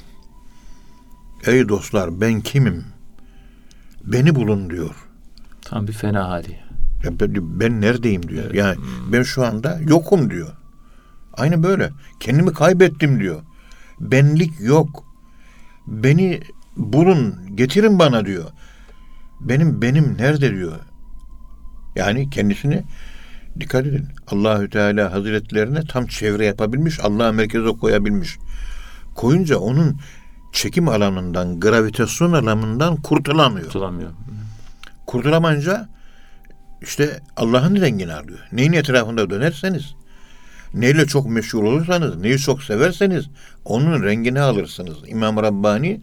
Ey 1.46 1.68
dostlar 1.68 2.20
ben 2.20 2.40
kimim? 2.40 2.84
Beni 4.04 4.34
bulun 4.34 4.70
diyor. 4.70 4.94
Tam 5.62 5.86
bir 5.86 5.92
fena 5.92 6.28
hali. 6.28 6.60
Ya 7.04 7.20
ben, 7.20 7.60
ben 7.60 7.80
neredeyim 7.80 8.28
diyor. 8.28 8.44
Evet. 8.44 8.54
Yani 8.54 8.76
ben 9.12 9.22
şu 9.22 9.44
anda 9.46 9.80
yokum 9.88 10.30
diyor. 10.30 10.52
Aynı 11.34 11.62
böyle. 11.62 11.90
Kendimi 12.20 12.52
kaybettim 12.52 13.20
diyor. 13.20 13.42
Benlik 14.00 14.60
yok. 14.60 15.04
Beni 15.86 16.40
bulun, 16.76 17.34
getirin 17.54 17.98
bana 17.98 18.26
diyor. 18.26 18.44
Benim 19.48 19.82
benim 19.82 20.16
nerede 20.18 20.54
diyor. 20.54 20.72
Yani 21.96 22.30
kendisini 22.30 22.82
dikkat 23.60 23.86
edin. 23.86 24.08
Allahü 24.26 24.70
Teala 24.70 25.12
Hazretlerine 25.12 25.84
tam 25.84 26.06
çevre 26.06 26.46
yapabilmiş, 26.46 27.00
Allah'a 27.02 27.32
merkeze 27.32 27.68
koyabilmiş. 27.68 28.38
Koyunca 29.14 29.58
onun 29.58 29.96
çekim 30.52 30.88
alanından, 30.88 31.60
gravitasyon 31.60 32.32
alanından 32.32 32.96
kurtulamıyor. 32.96 33.66
Tutulamıyor. 33.66 34.10
Kurtulamayınca 35.06 35.88
işte 36.82 37.20
Allah'ın 37.36 37.76
rengini 37.76 38.14
alıyor. 38.14 38.38
Neyin 38.52 38.72
etrafında 38.72 39.30
dönerseniz, 39.30 39.94
neyle 40.74 41.06
çok 41.06 41.30
meşhur 41.30 41.62
olursanız, 41.62 42.16
neyi 42.16 42.38
çok 42.38 42.62
severseniz 42.62 43.24
onun 43.64 44.02
rengini 44.02 44.40
alırsınız. 44.40 44.96
İmam 45.06 45.36
Rabbani 45.36 46.00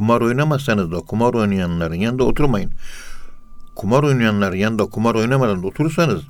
kumar 0.00 0.20
oynamazsanız 0.20 0.92
da 0.92 0.98
kumar 0.98 1.34
oynayanların 1.34 1.94
yanında 1.94 2.24
oturmayın. 2.24 2.70
Kumar 3.76 4.02
oynayanların 4.02 4.56
yanında 4.56 4.86
kumar 4.86 5.14
oynamadan 5.14 5.64
oturursanız 5.64 6.22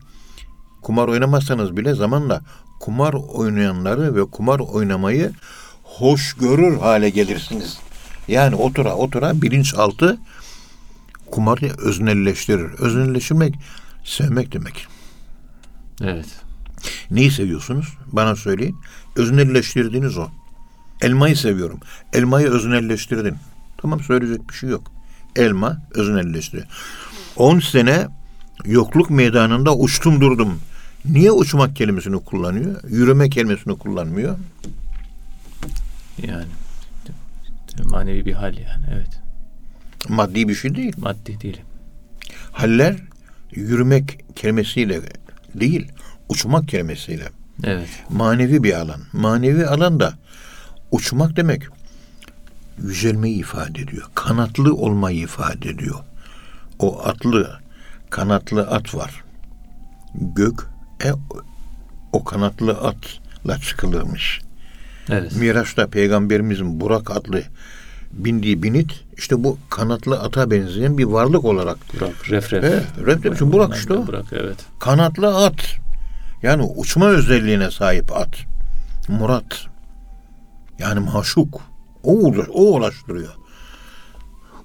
kumar 0.82 1.08
oynamazsanız 1.08 1.76
bile 1.76 1.94
zamanla 1.94 2.42
kumar 2.80 3.14
oynayanları 3.14 4.16
ve 4.16 4.24
kumar 4.24 4.58
oynamayı 4.60 5.32
hoş 5.82 6.34
görür 6.34 6.78
hale 6.78 7.10
gelirsiniz. 7.10 7.78
Yani 8.28 8.54
otura 8.54 8.94
otura 8.94 9.42
bilinçaltı 9.42 10.18
kumarı 11.30 11.66
öznelleştirir. 11.78 12.70
Öznelleştirmek 12.78 13.54
sevmek 14.04 14.52
demek. 14.52 14.86
Evet. 16.02 16.28
Neyi 17.10 17.30
seviyorsunuz? 17.30 17.86
Bana 18.06 18.36
söyleyin. 18.36 18.76
Öznelleştirdiğiniz 19.16 20.18
o. 20.18 20.28
Elmayı 21.02 21.36
seviyorum. 21.36 21.80
Elmayı 22.12 22.46
öznelleştirdin. 22.48 23.36
Tamam 23.82 24.00
söyleyecek 24.00 24.48
bir 24.48 24.54
şey 24.54 24.70
yok. 24.70 24.92
Elma 25.36 25.82
öznelleşti. 25.94 26.64
10 27.36 27.60
sene 27.60 28.08
yokluk 28.64 29.10
meydanında 29.10 29.76
uçtum 29.76 30.20
durdum. 30.20 30.60
Niye 31.04 31.32
uçmak 31.32 31.76
kelimesini 31.76 32.24
kullanıyor? 32.24 32.82
Yürüme 32.88 33.30
kelimesini 33.30 33.78
kullanmıyor. 33.78 34.38
Yani 36.26 36.44
manevi 37.84 38.26
bir 38.26 38.32
hal 38.32 38.58
yani 38.58 38.84
evet. 38.94 39.20
Maddi 40.08 40.48
bir 40.48 40.54
şey 40.54 40.74
değil. 40.74 40.94
Maddi 40.98 41.40
değil. 41.40 41.60
Haller 42.52 42.96
yürümek 43.50 44.24
kelimesiyle 44.36 45.00
değil, 45.54 45.88
uçmak 46.28 46.68
kelimesiyle. 46.68 47.28
Evet. 47.64 47.88
manevi 48.10 48.62
bir 48.62 48.72
alan. 48.72 49.00
Manevi 49.12 49.66
alanda 49.66 50.14
uçmak 50.90 51.36
demek 51.36 51.62
yücelmeyi 52.82 53.36
ifade 53.36 53.80
ediyor. 53.80 54.06
Kanatlı 54.14 54.74
olmayı 54.74 55.18
ifade 55.18 55.68
ediyor. 55.68 55.98
O 56.78 57.02
atlı, 57.04 57.60
kanatlı 58.10 58.62
at 58.62 58.94
var. 58.94 59.24
Gök 60.14 60.66
e, 61.04 61.12
o 62.12 62.24
kanatlı 62.24 62.72
atla 62.72 63.58
çıkılırmış. 63.58 64.40
Evet. 65.08 65.36
Miraç'ta 65.36 65.86
peygamberimizin 65.86 66.80
Burak 66.80 67.10
adlı 67.10 67.42
bindiği 68.12 68.62
binit 68.62 69.04
işte 69.16 69.44
bu 69.44 69.58
kanatlı 69.70 70.20
ata 70.20 70.50
benzeyen 70.50 70.98
bir 70.98 71.04
varlık 71.04 71.44
olarak. 71.44 71.78
Burak, 71.94 72.30
ref 72.30 72.52
ref. 72.52 72.64
He, 72.64 72.82
ref 73.06 73.24
ref, 73.24 73.38
şu 73.38 73.52
Burak 73.52 73.76
işte 73.76 73.92
o. 73.92 74.06
Burak 74.06 74.24
evet. 74.32 74.56
Kanatlı 74.78 75.36
at. 75.36 75.76
Yani 76.42 76.62
uçma 76.62 77.06
özelliğine 77.06 77.70
sahip 77.70 78.16
at. 78.16 78.36
Murat. 79.08 79.66
Yani 80.78 81.00
maşuk. 81.00 81.69
O, 82.02 82.12
uğra- 82.12 82.50
o 82.50 82.62
uğraştırıyor. 82.62 83.32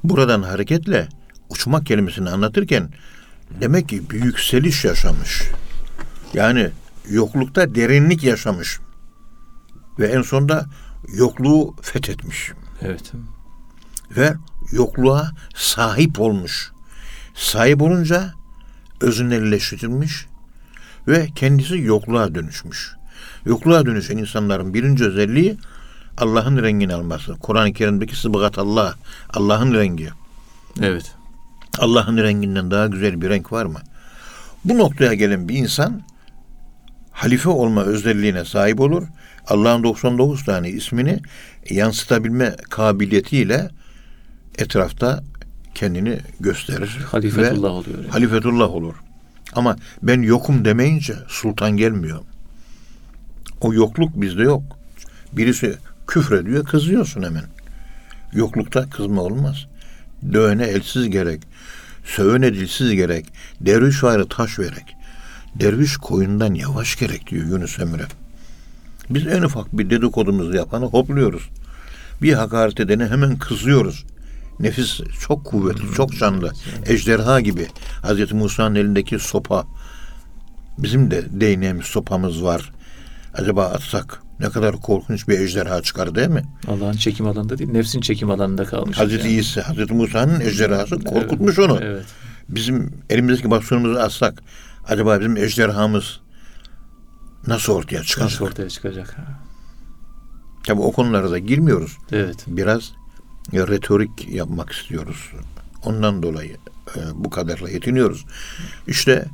Buradan 0.03 0.41
hareketle 0.41 1.07
uçmak 1.49 1.85
kelimesini 1.85 2.29
anlatırken 2.29 2.89
demek 3.61 3.89
ki 3.89 4.09
bir 4.09 4.23
yükseliş 4.23 4.85
yaşamış. 4.85 5.43
Yani 6.33 6.69
yoklukta 7.09 7.75
derinlik 7.75 8.23
yaşamış. 8.23 8.79
Ve 9.99 10.07
en 10.07 10.21
sonunda 10.21 10.65
yokluğu 11.17 11.75
fethetmiş. 11.81 12.51
Evet. 12.81 13.11
Ve 14.17 14.33
yokluğa 14.71 15.31
sahip 15.55 16.19
olmuş. 16.19 16.71
Sahip 17.35 17.81
olunca 17.81 18.33
öznelleştirilmiş 19.01 20.25
ve 21.07 21.27
kendisi 21.35 21.77
yokluğa 21.77 22.35
dönüşmüş. 22.35 22.95
Yokluğa 23.45 23.85
dönüşen 23.85 24.17
insanların 24.17 24.73
birinci 24.73 25.05
özelliği 25.05 25.57
Allah'ın 26.17 26.63
rengini 26.63 26.93
alması. 26.93 27.35
Kur'an-ı 27.39 27.73
Kerim'deki 27.73 28.15
sıbgat 28.15 28.57
Allah, 28.57 28.95
Allah'ın 29.33 29.73
rengi. 29.73 30.09
Evet. 30.81 31.15
Allah'ın 31.79 32.17
renginden 32.17 32.71
daha 32.71 32.87
güzel 32.87 33.21
bir 33.21 33.29
renk 33.29 33.51
var 33.51 33.65
mı? 33.65 33.79
Bu 34.65 34.77
noktaya 34.77 35.13
gelen 35.13 35.49
bir 35.49 35.55
insan 35.55 36.01
halife 37.11 37.49
olma 37.49 37.83
özelliğine 37.83 38.45
sahip 38.45 38.79
olur. 38.79 39.03
Allah'ın 39.47 39.83
99 39.83 40.45
tane 40.45 40.69
ismini 40.69 41.19
yansıtabilme 41.69 42.55
kabiliyetiyle 42.69 43.69
etrafta 44.57 45.23
kendini 45.75 46.19
gösterir. 46.39 46.99
Halifetullah 47.11 47.71
oluyor. 47.71 47.97
yani. 47.97 48.07
Halifetullah 48.07 48.69
olur. 48.69 48.93
Ama 49.53 49.75
ben 50.03 50.21
yokum 50.21 50.65
demeyince 50.65 51.13
sultan 51.27 51.77
gelmiyor. 51.77 52.19
O 53.61 53.73
yokluk 53.73 54.21
bizde 54.21 54.41
yok. 54.43 54.63
Birisi 55.33 55.77
küfrediyor 56.07 56.65
kızıyorsun 56.65 57.23
hemen. 57.23 57.45
Yoklukta 58.33 58.89
kızma 58.89 59.21
olmaz. 59.21 59.65
Dövene 60.33 60.63
elsiz 60.63 61.09
gerek. 61.09 61.41
Sövene 62.05 62.53
dilsiz 62.53 62.91
gerek. 62.91 63.25
Derviş 63.61 64.03
varı 64.03 64.27
taş 64.27 64.59
verek. 64.59 64.95
Derviş 65.55 65.97
koyundan 65.97 66.53
yavaş 66.53 66.95
gerek 66.95 67.27
diyor 67.27 67.45
Yunus 67.45 67.79
Emre. 67.79 68.05
Biz 69.09 69.27
en 69.27 69.41
ufak 69.41 69.77
bir 69.77 69.89
dedikodumuzu 69.89 70.55
yapanı 70.55 70.85
hopluyoruz. 70.85 71.49
Bir 72.21 72.33
hakaret 72.33 72.79
edene 72.79 73.07
hemen 73.07 73.37
kızıyoruz. 73.37 74.05
Nefis 74.59 75.01
çok 75.27 75.45
kuvvetli, 75.45 75.93
çok 75.95 76.17
canlı. 76.17 76.51
Ejderha 76.85 77.39
gibi. 77.39 77.67
Hazreti 78.01 78.35
Musa'nın 78.35 78.75
elindeki 78.75 79.19
sopa. 79.19 79.67
Bizim 80.77 81.11
de 81.11 81.41
değneğimiz, 81.41 81.85
sopamız 81.85 82.43
var. 82.43 82.71
Acaba 83.33 83.65
atsak 83.65 84.24
ne 84.39 84.49
kadar 84.49 84.75
korkunç 84.81 85.27
bir 85.27 85.39
ejderha 85.39 85.81
çıkar 85.81 86.15
değil 86.15 86.27
mi? 86.27 86.43
Allah'ın 86.67 86.93
çekim 86.93 87.27
alanında 87.27 87.57
değil, 87.57 87.71
nefsin 87.71 88.01
çekim 88.01 88.31
alanında 88.31 88.65
kalmış. 88.65 88.97
Hazreti 88.97 89.27
yani. 89.27 89.37
İsa, 89.39 89.69
Hazreti 89.69 89.93
Musa'nın 89.93 90.39
ejderhası 90.39 90.99
korkutmuş 90.99 91.59
onu. 91.59 91.79
Evet. 91.81 92.05
Bizim 92.49 92.93
elimizdeki 93.09 93.51
bastonumuzu 93.51 93.99
atsak 93.99 94.43
acaba 94.87 95.19
bizim 95.19 95.37
ejderhamız 95.37 96.19
nasıl 97.47 97.73
ortaya 97.73 98.03
çıkacak? 98.03 98.31
Nasıl 98.31 98.45
ortaya 98.45 98.69
çıkacak? 98.69 99.17
Tabii 100.67 100.81
o 100.81 100.91
konulara 100.91 101.31
da 101.31 101.37
girmiyoruz. 101.37 101.97
Evet. 102.11 102.37
Biraz 102.47 102.91
retorik 103.53 104.29
yapmak 104.29 104.71
istiyoruz. 104.71 105.31
Ondan 105.83 106.23
dolayı 106.23 106.57
e, 106.95 106.99
bu 107.13 107.29
kadarla 107.29 107.69
yetiniyoruz. 107.69 108.25
İşte 108.87 109.25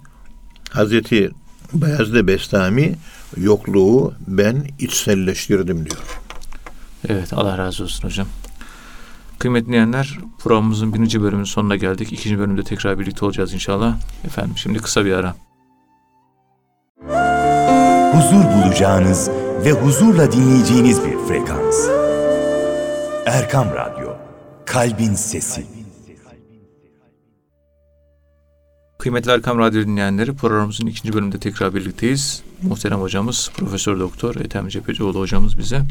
Hazreti 0.70 1.32
Bayezid 1.74 2.28
Bestami 2.28 2.96
yokluğu 3.38 4.14
ben 4.28 4.68
içselleştirdim 4.80 5.86
diyor. 5.86 6.02
Evet 7.10 7.34
Allah 7.34 7.58
razı 7.58 7.84
olsun 7.84 8.08
hocam. 8.08 8.28
Kıymetli 9.40 9.68
dinleyenler 9.68 10.20
programımızın 10.40 10.94
birinci 10.94 11.22
bölümünün 11.22 11.44
sonuna 11.44 11.76
geldik. 11.76 12.14
İkinci 12.14 12.40
bölümde 12.40 12.64
tekrar 12.64 13.00
birlikte 13.00 13.26
olacağız 13.26 13.54
inşallah. 13.54 13.96
Efendim 14.26 14.54
şimdi 14.58 14.80
kısa 14.80 15.06
bir 15.06 15.14
ara. 15.14 15.36
huzur 18.32 18.44
bulacağınız 18.44 19.30
ve 19.66 19.72
huzurla 19.72 20.32
dinleyeceğiniz 20.32 21.06
bir 21.06 21.18
frekans. 21.28 21.88
Erkam 23.26 23.68
Radyo, 23.76 24.10
Kalbin 24.66 25.14
Sesi. 25.14 25.81
Kıymetli 29.02 29.32
Erkam 29.32 29.60
Radyo 29.60 29.84
dinleyenleri 29.84 30.34
programımızın 30.34 30.86
ikinci 30.86 31.14
bölümünde 31.14 31.40
tekrar 31.40 31.76
birlikteyiz. 31.76 32.44
Muhterem 32.62 33.00
hocamız 33.00 33.52
Profesör 33.58 34.00
Doktor 34.00 34.36
Ethem 34.36 34.68
Cepecioğlu 34.68 35.20
hocamız 35.20 35.58
bize 35.58 35.82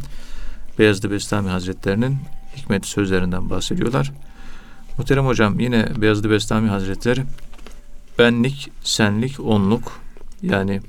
Beyazıt 0.78 1.10
Bestami 1.10 1.48
Hazretlerinin 1.48 2.18
hikmet 2.56 2.86
sözlerinden 2.86 3.50
bahsediyorlar. 3.50 4.12
Muhterem 4.98 5.26
hocam 5.26 5.60
yine 5.60 5.88
Beyazıt 5.96 6.30
Bestami 6.30 6.68
Hazretleri 6.68 7.22
benlik, 8.18 8.70
senlik, 8.82 9.40
onluk 9.40 10.00
yani 10.42 10.80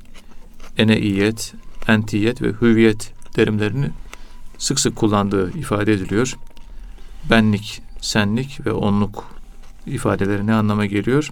eneiyet, 0.77 1.53
entiyet 1.87 2.41
ve 2.41 2.53
hüviyet 2.61 3.13
terimlerini 3.33 3.89
sık 4.57 4.79
sık 4.79 4.95
kullandığı 4.95 5.57
ifade 5.57 5.93
ediliyor. 5.93 6.37
Benlik, 7.29 7.81
senlik 8.01 8.65
ve 8.65 8.71
onluk 8.71 9.23
ifadeleri 9.85 10.47
ne 10.47 10.53
anlama 10.53 10.85
geliyor? 10.85 11.31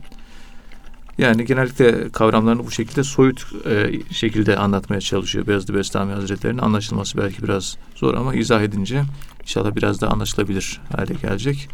Yani 1.20 1.46
genellikle 1.46 2.10
kavramlarını 2.10 2.66
bu 2.66 2.72
şekilde 2.72 3.04
soyut 3.04 3.46
e, 3.66 3.92
şekilde 4.14 4.58
anlatmaya 4.58 5.02
çalışıyor 5.02 5.48
Beyazıt 5.48 5.74
Bestami 5.74 6.14
Hazretleri'nin. 6.14 6.58
Anlaşılması 6.58 7.18
belki 7.18 7.44
biraz 7.44 7.78
zor 7.96 8.14
ama 8.14 8.36
izah 8.36 8.62
edince 8.62 9.04
inşallah 9.42 9.76
biraz 9.76 10.02
da 10.02 10.08
anlaşılabilir 10.08 10.82
hale 10.96 11.14
gelecek. 11.14 11.70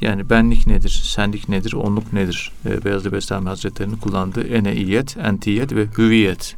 Yani 0.00 0.30
benlik 0.30 0.66
nedir, 0.66 1.02
senlik 1.04 1.48
nedir, 1.48 1.72
onluk 1.72 2.12
nedir? 2.12 2.52
E, 2.66 2.84
Beyazıt 2.84 3.12
Bestami 3.12 3.48
Hazretleri'nin 3.48 3.96
kullandığı 3.96 4.48
eneiyet, 4.48 5.16
entiyet 5.16 5.72
ve 5.72 5.86
hüviyet 5.98 6.56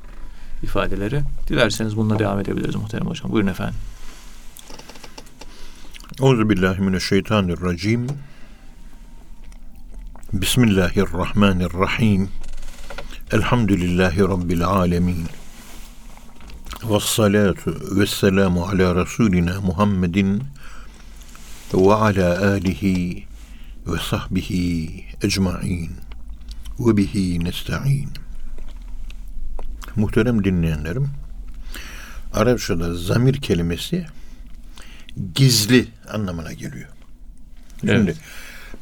ifadeleri. 0.62 1.20
Dilerseniz 1.48 1.96
bununla 1.96 2.18
devam 2.18 2.40
edebiliriz 2.40 2.74
muhterem 2.74 3.06
hocam. 3.06 3.32
Buyurun 3.32 3.50
efendim. 3.50 3.74
Euzubillahimineşşeytanirracim. 6.20 8.06
Bismillahirrahmanirrahim. 10.32 12.28
Elhamdülillahi 13.32 14.20
Rabbil 14.20 14.64
alemin. 14.64 15.26
Vessalatu 16.84 17.98
vesselamu 18.00 18.64
ala 18.64 18.96
Resulina 18.96 19.60
Muhammedin 19.60 20.42
ve 21.74 21.94
ala 21.94 22.50
alihi 22.52 23.24
ve 23.86 23.98
sahbihi 24.10 25.04
ecma'in 25.22 25.90
ve 26.78 26.96
bihi 26.96 27.44
nesta'in. 27.44 28.08
Muhterem 29.96 30.44
dinleyenlerim, 30.44 31.08
Arapçada 32.32 32.94
zamir 32.94 33.34
kelimesi 33.34 34.06
gizli 35.34 35.88
anlamına 36.12 36.52
geliyor. 36.52 36.88
Şimdi 37.80 37.92
Evet. 37.92 38.16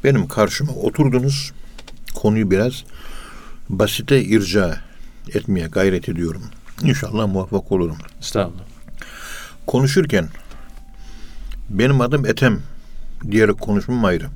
Benim 0.03 0.27
karşıma 0.27 0.73
oturdunuz, 0.73 1.51
konuyu 2.15 2.51
biraz 2.51 2.83
basite 3.69 4.23
irca 4.23 4.79
etmeye 5.33 5.67
gayret 5.67 6.09
ediyorum. 6.09 6.43
İnşallah 6.83 7.27
muvaffak 7.27 7.71
olurum. 7.71 7.97
Estağfurullah. 8.21 8.63
Konuşurken 9.67 10.27
benim 11.69 12.01
adım 12.01 12.25
Ethem 12.25 12.59
diyerek 13.31 13.59
konuşmam 13.59 14.05
ayrı. 14.05 14.27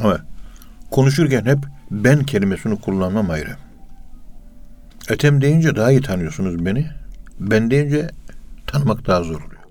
Ama 0.00 0.18
konuşurken 0.90 1.44
hep 1.44 1.58
ben 1.90 2.24
kelimesini 2.24 2.80
kullanmam 2.80 3.30
ayrı. 3.30 3.56
Ethem 5.10 5.40
deyince 5.40 5.76
daha 5.76 5.90
iyi 5.90 6.00
tanıyorsunuz 6.00 6.64
beni. 6.64 6.90
Ben 7.40 7.70
deyince 7.70 8.10
tanımak 8.66 9.06
daha 9.06 9.22
zor 9.22 9.42
oluyor. 9.42 9.62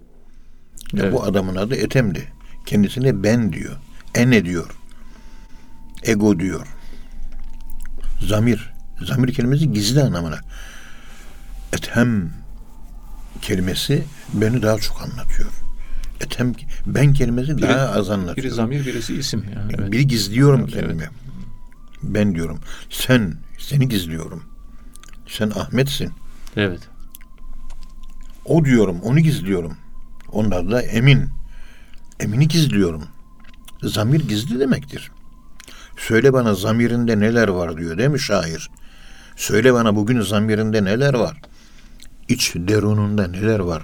Ya 0.94 1.04
Evet. 1.04 1.14
Bu 1.14 1.24
adamın 1.24 1.56
adı 1.56 1.76
Ethem'di. 1.76 2.28
Kendisine 2.72 3.24
ben 3.24 3.54
diyor. 3.54 3.76
Ene 4.16 4.46
diyor. 4.46 4.70
Ego 6.04 6.40
diyor. 6.40 6.68
Zamir. 8.22 8.74
Zamir 9.02 9.34
kelimesi 9.34 9.72
gizli 9.74 10.02
anlamına. 10.02 10.40
Ethem 11.74 12.34
kelimesi 13.42 14.04
beni 14.34 14.62
daha 14.62 14.78
çok 14.78 15.02
anlatıyor. 15.02 15.50
Ethem 16.22 16.54
ben 16.86 17.14
kelimesi 17.14 17.52
Biri- 17.52 17.62
daha 17.62 17.88
az 17.88 18.10
anlatıyor. 18.10 18.38
Biri 18.38 18.52
zamir, 18.52 18.86
birisi 18.86 19.16
isim. 19.16 19.46
Yani. 19.56 19.72
Evet. 19.80 19.92
Bir 19.92 20.00
gizliyorum 20.02 20.62
Evet, 20.62 20.74
kendimi. 20.74 21.10
Ben 22.04 22.36
diyorum. 22.36 22.60
Sen, 22.90 23.34
seni 23.60 23.90
gizliyorum. 23.90 24.44
Sen 25.28 25.50
Ahmet'sin. 25.50 26.12
evet. 26.56 26.80
O 28.46 28.66
diyorum, 28.66 29.00
onu 29.02 29.20
gizliyorum. 29.20 29.78
Onlar 30.32 30.72
da 30.72 30.82
emin. 30.82 31.37
Emini 32.20 32.48
gizliyorum. 32.48 33.04
Zamir 33.84 34.28
gizli 34.28 34.60
demektir. 34.60 35.12
Söyle 35.98 36.34
bana 36.34 36.54
zamirinde 36.54 37.20
neler 37.20 37.48
var 37.48 37.78
diyor 37.78 37.98
değil 37.98 38.10
mi 38.10 38.20
şair? 38.20 38.70
Söyle 39.36 39.74
bana 39.74 39.96
bugün 39.96 40.22
zamirinde 40.22 40.84
neler 40.84 41.14
var? 41.14 41.42
İç 42.28 42.54
derununda 42.56 43.28
neler 43.28 43.60
var? 43.60 43.84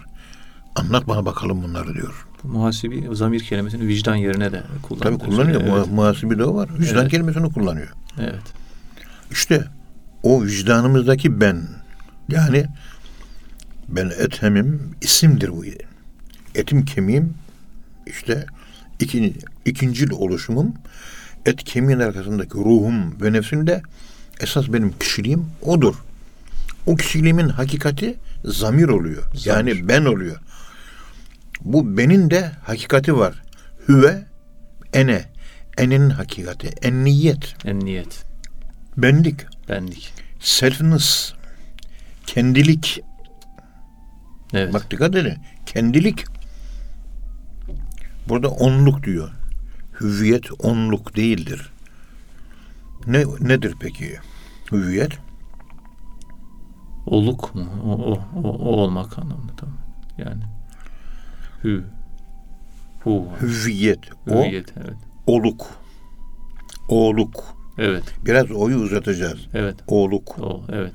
Anlat 0.76 1.08
bana 1.08 1.26
bakalım 1.26 1.64
bunları 1.64 1.94
diyor. 1.94 2.28
Muhasibi 2.44 3.10
zamir 3.16 3.40
kelimesini 3.44 3.88
vicdan 3.88 4.16
yerine 4.16 4.52
de 4.52 4.64
kullanıyor. 4.82 5.20
Tabii 5.20 5.30
kullanıyor. 5.30 5.62
Evet. 5.66 5.92
Muhasibi 5.92 6.38
de 6.40 6.44
o 6.46 6.56
var. 6.56 6.70
Vicdan 6.80 7.02
Evet. 7.02 7.12
kelimesini 7.12 7.54
kullanıyor. 7.54 7.88
evet. 8.20 8.44
İşte 9.32 9.66
o 10.24 10.44
vicdanımızdaki 10.44 11.42
ben 11.42 11.68
yani 12.30 12.66
ben 13.90 14.06
ethemim 14.20 14.96
isimdir 15.02 15.50
bu. 15.50 15.64
Etim 16.56 16.86
kemiğim 16.86 17.34
işte 18.08 18.46
iki, 19.00 19.34
ikincil 19.66 20.12
oluşumum 20.12 20.74
et 21.46 21.64
kemiğin 21.64 22.00
arkasındaki 22.00 22.54
ruhum 22.54 23.22
ve 23.22 23.34
nefsimde 23.34 23.82
esas 24.40 24.68
benim 24.68 24.94
kişiliğim 25.00 25.46
odur. 25.62 25.96
O 26.86 26.96
kişiliğimin 26.96 27.50
hakikati 27.50 28.16
zamir 28.46 28.88
oluyor. 28.88 29.24
Zamir. 29.34 29.76
Yani 29.76 29.88
ben 29.88 30.06
oluyor. 30.06 30.38
Bu 31.62 31.98
benin 31.98 32.30
de 32.30 32.52
hakikati 32.64 33.18
var. 33.18 33.44
Hüve 33.88 34.26
ene. 34.94 35.26
Enenin 35.78 36.10
hakikati. 36.10 36.68
Enniyet. 36.68 37.56
En 37.66 37.80
niyet. 37.80 38.24
Benlik. 38.98 39.36
Benlik. 39.70 40.14
Selfness. 40.40 41.34
Kendilik. 42.28 43.02
Evet. 44.54 44.74
Bak 44.74 44.92
dikkat 44.92 45.16
edin. 45.16 45.38
Kendilik. 45.66 46.26
Burada 48.30 48.50
onluk 48.50 49.04
diyor. 49.04 49.32
Hüviyet 50.02 50.46
onluk 50.60 51.16
değildir. 51.16 51.72
Ne 53.08 53.24
nedir 53.40 53.76
peki? 53.80 54.20
Hüviyet 54.72 55.12
Oluk 57.06 57.56
mu? 57.56 57.66
O, 57.86 57.90
o, 57.90 58.20
o, 58.44 58.50
o 58.50 58.68
olmak 58.70 59.20
anlamında 59.20 59.52
tamam. 59.58 59.78
Yani 60.18 60.44
hü 61.64 61.84
hu 63.04 63.28
hüviyet. 63.42 64.00
O 64.30 64.46
hüviyet 64.46 64.74
evet. 64.78 64.98
oluk. 65.28 65.68
Oğluk. 66.90 67.44
Evet. 67.78 68.04
Biraz 68.26 68.52
oyu 68.52 68.78
uzatacağız. 68.78 69.40
Evet. 69.54 69.76
Oğluk. 69.88 70.40
O 70.40 70.64
evet. 70.72 70.94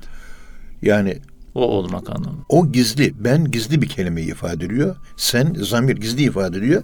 Yani 0.81 1.17
O 1.55 1.61
olmak 1.61 2.09
anlamında. 2.09 2.41
o 2.49 2.71
gizli. 2.71 3.23
Ben 3.23 3.51
gizli 3.51 3.81
bir 3.81 3.87
kelimeyi 3.89 4.27
ifade 4.27 4.65
ediyor. 4.65 4.95
Sen 5.17 5.53
zamir 5.53 5.95
gizli 5.95 6.23
ifade 6.23 6.57
ediyor. 6.57 6.83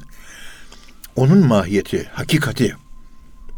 Onun 1.15 1.47
mahiyeti, 1.47 2.09
hakikati. 2.13 2.75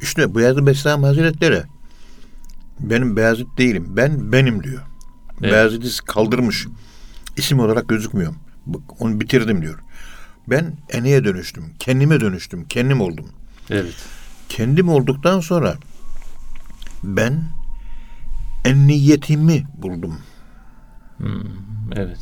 İşte 0.01 0.35
Beyazıt 0.35 0.65
Bestami 0.65 1.05
Hazretleri 1.05 1.63
benim 2.79 3.17
Beyazıt 3.17 3.57
değilim. 3.57 3.85
Ben 3.89 4.31
benim 4.31 4.63
diyor. 4.63 4.81
Evet. 5.41 5.51
Beyazıt'ı 5.51 6.05
kaldırmış. 6.05 6.67
İsim 7.37 7.59
olarak 7.59 7.89
gözükmüyor. 7.89 8.33
Onu 8.99 9.21
bitirdim 9.21 9.61
diyor. 9.61 9.79
Ben 10.47 10.77
eneye 10.89 11.23
dönüştüm. 11.23 11.63
Kendime 11.79 12.19
dönüştüm. 12.19 12.67
Kendim 12.67 13.01
oldum. 13.01 13.25
Evet. 13.69 13.95
Kendim 14.49 14.89
olduktan 14.89 15.39
sonra 15.39 15.75
ben 17.03 17.43
enniyetimi 18.65 19.63
buldum. 19.77 20.19
Hmm, 21.17 21.91
evet. 21.95 22.17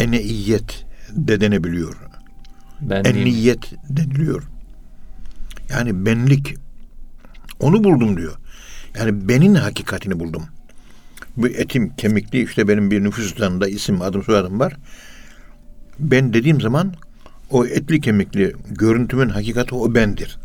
Eneiyet 0.00 0.86
de 1.10 1.40
denebiliyor. 1.40 1.96
Ben 2.82 3.04
neyim? 3.04 3.16
Enniyet 3.16 3.72
deniliyor. 3.88 4.42
Yani 5.70 6.06
benlik. 6.06 6.54
Onu 7.60 7.84
buldum 7.84 8.16
diyor. 8.16 8.36
Yani 8.98 9.28
benin 9.28 9.54
hakikatini 9.54 10.20
buldum. 10.20 10.42
Bu 11.36 11.48
etim 11.48 11.96
kemikli 11.96 12.42
işte 12.42 12.68
benim 12.68 12.90
bir 12.90 13.04
nüfus 13.04 13.28
cüzdanında 13.28 13.68
isim 13.68 14.02
adım 14.02 14.22
soyadım 14.22 14.60
var. 14.60 14.76
Ben 15.98 16.32
dediğim 16.32 16.60
zaman 16.60 16.94
o 17.50 17.66
etli 17.66 18.00
kemikli 18.00 18.54
görüntümün 18.70 19.28
hakikati 19.28 19.74
o 19.74 19.94
bendir. 19.94 20.38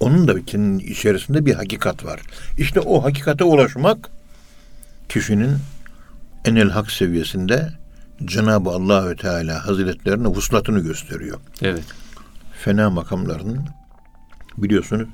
Onun 0.00 0.28
da 0.28 0.44
kendinin 0.44 0.78
içerisinde 0.78 1.46
bir 1.46 1.54
hakikat 1.54 2.04
var. 2.04 2.20
İşte 2.58 2.80
o 2.80 3.04
hakikate 3.04 3.44
ulaşmak 3.44 4.10
kişinin 5.08 5.56
enel 6.44 6.70
hak 6.70 6.90
seviyesinde 6.90 7.72
Cenab-ı 8.26 8.70
Allah 8.70 9.10
ve 9.10 9.16
Teala 9.16 9.66
Hazretlerine 9.66 10.28
vuslatını 10.28 10.80
gösteriyor. 10.80 11.40
Evet. 11.62 11.84
Fena 12.64 12.90
makamlarının 12.90 13.68
biliyorsunuz 14.58 15.08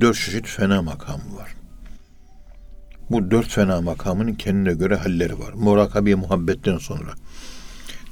dört 0.00 0.16
çeşit 0.16 0.46
fena 0.46 0.82
makamı 0.82 1.36
var. 1.36 1.54
Bu 3.10 3.30
dört 3.30 3.48
fena 3.48 3.80
makamının 3.80 4.34
kendine 4.34 4.74
göre 4.74 4.96
halleri 4.96 5.38
var. 5.38 5.52
Murakabi 5.52 6.14
muhabbetten 6.14 6.78
sonra. 6.78 7.10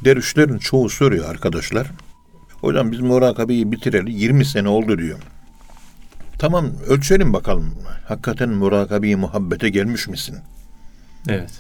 Dervişlerin 0.05 0.59
çoğu 0.59 0.89
soruyor 0.89 1.31
arkadaşlar. 1.31 1.91
Hocam 2.61 2.93
biz 2.93 3.01
murakabeyi 3.01 3.73
bitireli 3.73 4.13
20 4.13 4.45
sene 4.45 4.69
oldu 4.69 4.99
diyor. 4.99 5.19
Tamam 6.39 6.71
ölçelim 6.89 7.33
bakalım. 7.33 7.75
Hakikaten 8.09 8.49
murakabi 8.49 9.17
muhabbete 9.17 9.69
gelmiş 9.69 10.09
misin? 10.09 10.39
Evet. 11.29 11.51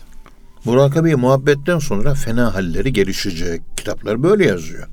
Murakabe 0.64 1.14
muhabbetten 1.14 1.79
sonra 1.79 2.14
fena 2.14 2.55
halleri 2.55 2.92
gelişecek. 2.92 3.62
Kitaplar 3.77 4.22
böyle 4.22 4.46
yazıyor. 4.46 4.88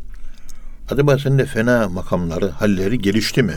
Acaba 0.92 1.18
sende 1.18 1.46
fena 1.46 1.90
makamları, 1.90 2.50
halleri 2.50 3.00
gelişti 3.00 3.44
mi? 3.44 3.54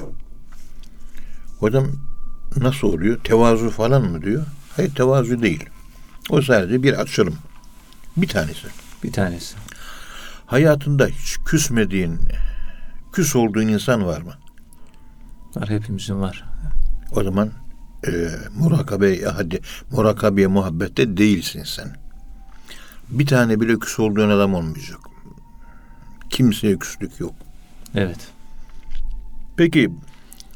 Hocam 1.59 1.87
nasıl 2.57 2.89
oluyor? 2.89 3.21
Tevazu 3.25 3.71
falan 3.71 4.05
mı 4.05 4.23
diyor? 4.23 4.47
Hayır 4.77 4.95
tevazu 4.95 5.43
değil. 5.43 5.65
O 6.31 6.43
sadece 6.43 6.83
bir 6.83 7.01
açılım. 7.01 7.35
Bir 8.17 8.29
tanesi. 8.29 8.67
Bir 9.05 9.13
tanesi. 9.13 9.55
Hayatında 10.47 11.07
hiç 11.07 11.37
küsmediğin, 11.47 12.19
küs 13.13 13.37
olduğun 13.37 13.69
insan 13.69 14.07
var 14.07 14.21
mı? 14.21 14.33
Var 15.57 15.69
hepimizin 15.69 16.21
var. 16.21 16.45
O 17.13 17.25
zaman 17.25 17.51
e, 18.07 18.11
murakabe 18.55 19.25
hadi 19.25 19.61
murakabeye 19.91 20.47
muhabbette 20.47 21.17
değilsin 21.17 21.63
sen. 21.65 22.02
Bir 23.13 23.27
tane 23.27 23.61
bile 23.61 23.79
küs 23.79 23.99
olduğun 24.01 24.31
adam 24.31 24.55
olmayacak. 24.55 24.99
Kimseye 26.31 26.79
küslük 26.79 27.21
yok. 27.21 27.35
Evet. 27.95 28.19
Peki 29.57 29.91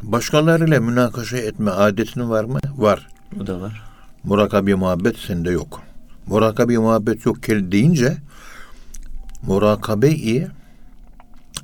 başkalarıyla 0.03 0.81
münakaşa 0.81 1.37
etme 1.37 1.71
adetin 1.71 2.31
var 2.31 2.45
mı? 2.45 2.59
Var. 2.77 3.09
O 3.42 3.47
da 3.47 3.61
var. 3.61 3.83
Murakabe 4.25 4.75
muhabbet 4.75 5.16
sende 5.19 5.51
yok. 5.51 5.83
Murakabe 6.27 6.79
muhabbet 6.79 7.27
yok 7.27 7.49
deyince 7.49 8.16
murakabe-i 9.42 10.47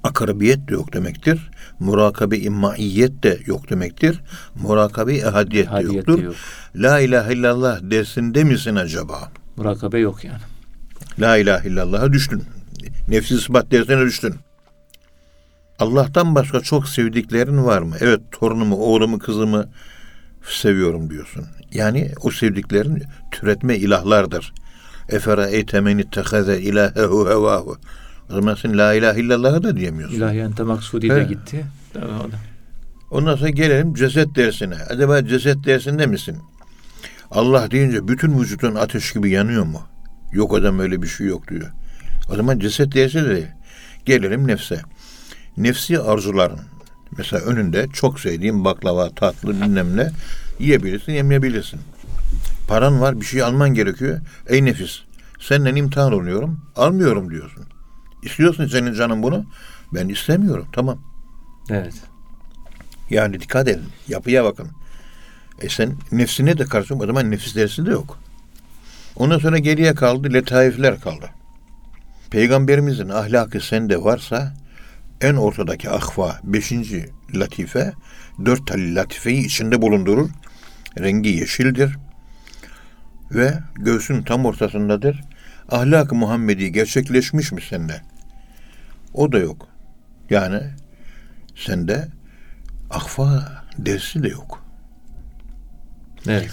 akrabiyet 0.03 0.69
de 0.69 0.73
yok 0.73 0.93
demektir. 0.93 1.51
Murakabe-i 1.81 2.51
maiyet 2.51 3.23
de 3.23 3.39
yok 3.47 3.71
demektir. 3.71 4.21
Murakabe-i 4.63 5.19
ehadiyet 5.19 5.73
de 5.73 5.83
yoktur. 5.83 6.19
de 6.19 6.23
yok. 6.23 6.35
La 6.75 7.01
ilahe 7.01 7.33
illallah 7.33 7.81
dersinde 7.83 8.45
misin 8.45 8.77
acaba? 8.77 9.33
Murakabe 9.57 9.99
yok 9.99 10.25
yani. 10.25 10.52
La 11.21 11.37
ilahe 11.37 11.69
illallah'a 11.69 12.13
düştün. 12.13 12.43
Nefsi 13.09 13.35
ispat 13.35 13.71
dersine 13.71 14.01
düştün. 14.01 14.35
Allah'tan 15.79 16.35
başka 16.35 16.61
çok 16.61 16.89
sevdiklerin 16.89 17.65
var 17.65 17.83
mı? 17.83 17.97
Evet 18.01 18.21
torunumu, 18.33 18.77
oğlumu, 18.77 19.19
kızımı 19.19 19.69
seviyorum 20.51 21.11
diyorsun. 21.11 21.45
Yani 21.73 22.13
o 22.23 22.31
sevdiklerin 22.31 23.03
türetme 23.31 23.77
ilahlardır. 23.77 24.53
Efera 25.09 25.47
eytemeni 25.47 26.11
tehaze 26.11 26.61
ilahehu 26.61 27.29
hevahu. 27.29 27.77
O 28.31 28.35
zaman 28.35 28.55
sen 28.55 28.79
la 28.79 28.95
ilahe 28.95 29.21
illallah'ı 29.21 29.63
da 29.63 29.77
diyemiyorsun. 29.77 30.17
İlahi 30.17 30.39
ente 30.39 30.63
maksudi 30.63 31.11
de 31.11 31.25
gitti. 31.25 31.65
Ondan 33.11 33.37
sonra 33.37 33.51
gelelim 33.51 33.95
ceset 33.95 34.35
dersine. 34.35 34.75
Acaba 34.91 35.27
ceset 35.27 35.65
dersinde 35.65 36.07
misin? 36.07 36.37
Allah 37.31 37.71
deyince 37.71 38.09
bütün 38.09 38.41
vücudun 38.41 38.75
ateş 38.75 39.13
gibi 39.13 39.31
yanıyor 39.31 39.65
mu? 39.65 39.81
Yok 40.33 40.55
adam 40.55 40.79
öyle 40.79 41.03
bir 41.03 41.07
şey 41.07 41.27
yok 41.27 41.49
diyor. 41.49 41.71
O 42.31 42.37
zaman 42.37 42.59
ceset 42.59 42.95
dersi 42.95 43.25
de. 43.25 43.57
Gelelim 44.05 44.47
nefse. 44.47 44.81
Nefsi 45.57 46.01
arzuların. 46.01 46.61
Mesela 47.19 47.43
önünde 47.43 47.89
çok 47.93 48.21
sevdiğin 48.21 48.65
baklava, 48.65 49.11
tatlı 49.11 49.49
bilmem 49.49 49.97
ne 49.97 50.11
yiyebilirsin, 50.59 51.13
yemeyebilirsin. 51.13 51.81
Paran 52.69 53.01
var, 53.01 53.21
bir 53.21 53.27
şey 53.27 53.43
alman 53.43 53.75
gerekiyor. 53.75 54.21
Ey 54.47 54.65
nefis, 54.65 55.01
senden 55.41 55.77
imtihan 55.77 56.13
oluyorum, 56.13 56.61
almıyorum 56.77 57.31
diyorsun. 57.31 57.65
İstiyorsun 58.23 58.67
senin 58.67 58.95
canın 58.95 59.23
bunu. 59.23 59.45
Ben 59.95 60.09
istemiyorum, 60.09 60.67
tamam. 60.73 60.99
Evet. 61.71 61.95
Yani 63.11 63.41
dikkat 63.41 63.69
edin. 63.69 63.85
Yapıya 64.09 64.45
bakın. 64.45 64.69
E 65.61 65.69
sen 65.69 65.97
nefsine 66.13 66.59
de 66.59 66.65
karşı 66.65 66.95
o 66.95 67.07
zaman 67.07 67.31
nefis 67.31 67.57
dersi 67.57 67.87
de 67.87 67.91
yok. 67.91 68.19
Ondan 69.17 69.39
sonra 69.39 69.59
geriye 69.59 69.95
kaldı 69.95 70.33
letaifler 70.33 71.01
kaldı. 71.01 71.31
Peygamberimizin 72.31 73.09
ahlakı 73.09 73.61
sende 73.61 74.05
varsa 74.05 74.55
En 75.23 75.35
ortadaki 75.35 75.91
ahva 75.91 76.41
beşinci 76.45 77.11
latife 77.35 77.93
dört 78.45 78.67
tali 78.67 78.95
latifeyi 78.95 79.47
içinde 79.47 79.83
bulundurur. 79.83 80.31
Rengi 80.99 81.29
yeşildir. 81.29 81.97
Ve 83.31 83.59
göğsün 83.75 84.23
tam 84.23 84.45
ortasındadır. 84.45 85.21
Ahlak-ı 85.71 86.15
Muhammedi 86.15 86.73
gerçekleşmiş 86.73 87.53
mi 87.53 87.63
sende? 87.63 88.01
O 89.15 89.33
da 89.33 89.39
yok. 89.39 89.69
Yani 90.31 90.61
sende 91.57 92.09
ahva 92.91 93.63
dersi 93.79 94.23
de 94.23 94.29
yok. 94.29 94.65
Evet. 96.29 96.51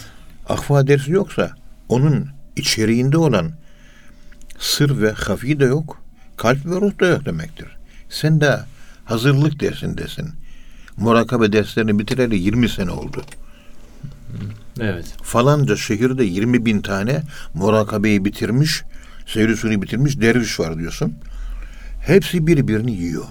Ahva 0.49 0.87
dersi 0.87 1.11
yoksa 1.11 1.51
onun 1.89 2.29
içeriğinde 2.59 3.17
olan 3.17 3.51
sır 4.59 5.01
ve 5.01 5.11
hafi 5.11 5.59
de 5.59 5.65
yok. 5.65 6.01
Kalp 6.37 6.65
ve 6.65 6.75
ruh 6.75 6.99
da 6.99 7.05
yok 7.07 7.25
demektir. 7.25 7.67
Sen 8.09 8.41
de 8.41 8.59
hazırlık 9.05 9.59
dersindesin. 9.59 10.29
Murakabe 10.97 11.53
derslerini 11.53 11.99
bitireli 11.99 12.39
20 12.39 12.69
sene 12.69 12.91
oldu. 12.91 13.23
Evet. 14.79 15.05
Falanca 15.23 15.75
şehirde 15.75 16.23
20 16.23 16.65
bin 16.65 16.81
tane 16.81 17.23
murakabeyi 17.53 18.25
bitirmiş, 18.25 18.83
seyri 19.27 19.57
suni 19.57 19.81
bitirmiş 19.81 20.21
derviş 20.21 20.59
var 20.59 20.77
diyorsun. 20.77 21.13
Hepsi 22.01 22.47
birbirini 22.47 22.91
yiyor. 22.91 23.25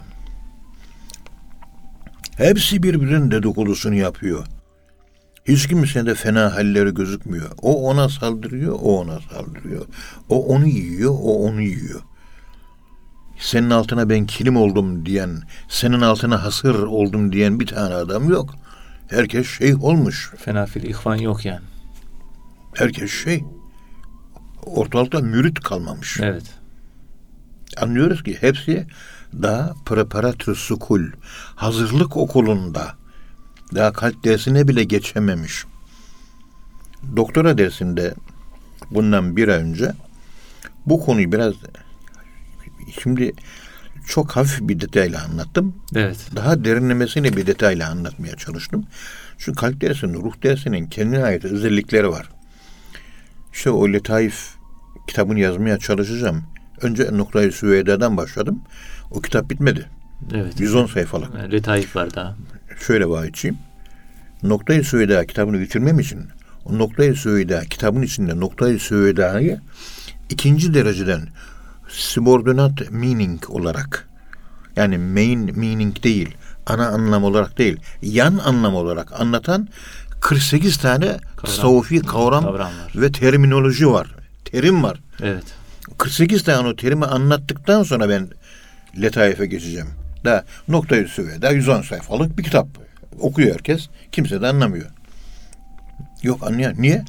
Hepsi 2.37 2.83
birbirinin 2.83 3.31
dedikodusunu 3.31 3.95
yapıyor. 3.95 4.47
Hiç 5.49 5.67
kimsede 5.67 6.15
fena 6.15 6.55
halleri 6.55 6.95
gözükmüyor. 6.95 7.51
O 7.63 7.91
ona 7.91 8.09
saldırıyor, 8.09 8.73
o 8.73 8.99
ona 8.99 9.21
saldırıyor. 9.21 9.87
O 10.29 10.47
onu 10.47 10.67
yiyor, 10.67 11.11
o 11.11 11.45
onu 11.45 11.61
yiyor. 11.61 12.01
Senin 13.39 13.71
altına 13.71 14.11
ben 14.11 14.27
kilim 14.27 14.57
oldum 14.57 15.07
diyen, 15.07 15.43
senin 15.69 16.01
altına 16.01 16.45
hasır 16.45 16.75
oldum 16.75 17.33
diyen 17.33 17.61
bir 17.61 17.67
tane 17.67 17.95
adam 17.95 18.31
yok. 18.31 18.55
Herkes 19.09 19.47
şeyh 19.47 19.85
olmuş. 19.85 20.33
Fena 20.37 20.67
fil 20.67 20.83
ihvan 20.83 21.17
yok 21.17 21.45
yani. 21.45 21.65
Herkes 22.75 23.11
şey. 23.11 23.45
Ortalıkta 24.63 25.21
mürit 25.21 25.61
kalmamış. 25.61 26.21
Evet. 26.21 26.45
Anlıyoruz 27.77 28.23
ki 28.23 28.37
hepsi 28.41 28.87
daha 29.43 29.75
preparatör 29.87 30.55
sukul, 30.55 31.03
hazırlık 31.55 32.17
okulunda 32.17 32.95
daha 33.75 33.93
kalp 33.93 34.25
dersine 34.25 34.69
bile 34.69 34.85
geçememiş. 34.85 35.65
Doktora 37.17 37.59
dersinde 37.59 38.15
bundan 38.91 39.37
bir 39.37 39.49
ay 39.49 39.63
önce 39.63 39.93
bu 40.87 41.01
konuyu 41.01 41.33
biraz 41.33 41.55
şimdi 43.03 43.33
çok 44.07 44.31
hafif 44.31 44.69
bir 44.69 44.81
detayla 44.81 45.25
anlattım. 45.25 45.75
Evet. 45.95 46.19
Daha 46.37 46.65
derinlemesine 46.65 47.37
bir 47.37 47.47
detayla 47.47 47.91
anlatmaya 47.91 48.37
çalıştım. 48.37 48.87
Çünkü 49.39 49.59
kalp 49.59 49.81
dersinin, 49.81 50.15
ruh 50.15 50.43
dersinin 50.43 50.87
kendine 50.87 51.25
ait 51.25 51.45
özellikleri 51.45 52.09
var. 52.09 52.29
İşte 53.53 53.71
o 53.71 53.93
Letaif 53.93 54.55
kitabını 55.07 55.41
yazmaya 55.41 55.79
çalışacağım. 55.79 56.45
Önce 56.81 57.09
Noktayı 57.13 57.53
Süveyda'dan 57.53 58.17
başladım. 58.17 58.63
O 59.11 59.21
kitap 59.21 59.51
bitmedi. 59.51 59.87
Evet. 60.35 60.61
110 60.61 60.87
sayfalık. 60.87 61.53
Letaif 61.53 61.97
var 61.97 62.15
daha. 62.15 62.37
Şöyle 62.87 63.09
vahiyçiyim. 63.09 63.59
Noktayı 64.43 64.85
Süveyda 64.85 65.27
kitabını 65.27 65.61
bitirmem 65.61 66.01
için 66.01 66.27
o 66.65 66.79
Noktayı 66.79 67.15
Süveyda 67.15 67.61
kitabın 67.65 68.03
içinde 68.03 68.41
Noktayı 68.41 68.81
Süveyda'yı 68.81 69.61
ikinci 70.31 70.75
dereceden 70.75 71.29
subordinate 71.89 72.87
meaning 72.91 73.51
olarak 73.51 74.09
yani 74.77 74.99
main 74.99 75.59
meaning 75.59 76.03
değil, 76.03 76.37
ana 76.67 76.89
anlam 76.89 77.25
olarak 77.25 77.59
değil, 77.59 77.81
yan 78.03 78.39
anlam 78.39 78.75
olarak 78.75 79.21
anlatan 79.21 79.69
48 80.21 80.77
tane 80.77 81.17
tasavvufi 81.37 82.01
kavram, 82.01 82.45
kavram 82.45 82.67
var. 82.67 82.93
ve 82.95 83.13
terminoloji 83.13 83.91
var. 83.91 84.15
Terim 84.45 84.83
var. 84.83 85.01
Evet. 85.23 85.45
48 85.99 86.43
tane 86.43 86.69
o 86.69 86.77
terimi 86.77 87.05
anlattıktan 87.05 87.83
sonra 87.83 88.09
ben 88.09 88.29
letaife 89.03 89.47
geçeceğim. 89.47 89.89
Da 90.25 90.45
noktayı 90.69 91.09
süveyda 91.09 91.51
110 91.51 91.83
sayfalık 91.83 92.39
bir 92.39 92.43
kitap. 92.43 92.69
Okuyor 93.21 93.53
herkes. 93.53 93.89
Kimse 94.13 94.41
de 94.43 94.47
anlamıyor. 94.47 94.87
Yok 96.23 96.47
anlayan. 96.47 96.75
Niye? 96.79 97.05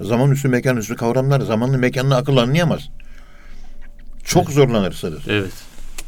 Zaman 0.00 0.30
üstü 0.30 0.48
mekan 0.48 0.76
üstü 0.76 0.96
kavramlar 0.96 1.40
zamanlı 1.40 1.78
mekanlı 1.78 2.16
akıl 2.16 2.36
anlayamaz. 2.36 2.88
Çok 4.24 4.50
zorlanırsınız. 4.50 5.22
Evet. 5.28 5.52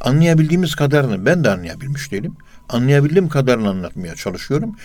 Anlayabildiğimiz 0.00 0.74
kadarını 0.74 1.26
ben 1.26 1.44
de 1.44 1.50
anlayabilmiş 1.50 2.12
değilim. 2.12 2.36
Anlayabildiğim 2.68 3.28
kadarını 3.28 3.68
anlatmaya 3.68 4.14
çalışıyorum. 4.14 4.76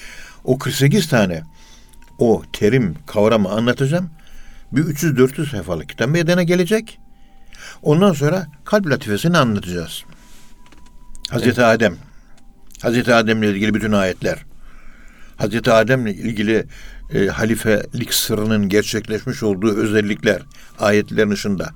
O 0.43 0.57
48 0.57 1.09
tane 1.09 1.43
o 2.19 2.43
terim, 2.53 2.95
kavramı 3.07 3.49
anlatacağım. 3.49 4.09
Bir 4.71 4.81
300-400 4.81 5.51
sayfalık 5.51 5.89
kitap 5.89 6.09
meydana 6.09 6.43
gelecek. 6.43 6.99
Ondan 7.81 8.13
sonra 8.13 8.47
kalp 8.65 8.87
latifesini 8.87 9.37
anlatacağız. 9.37 10.03
Hazreti 11.29 11.63
Adem. 11.63 11.97
Hazreti 12.81 13.13
Adem'le 13.13 13.43
ilgili 13.43 13.73
bütün 13.73 13.91
ayetler. 13.91 14.45
Hazreti 15.37 15.71
Adem'le 15.71 16.07
ilgili 16.07 16.67
e, 17.13 17.27
halifelik 17.27 18.13
sırrının 18.13 18.69
gerçekleşmiş 18.69 19.43
olduğu 19.43 19.75
özellikler 19.75 20.41
ayetlerin 20.79 21.31
dışında. 21.31 21.69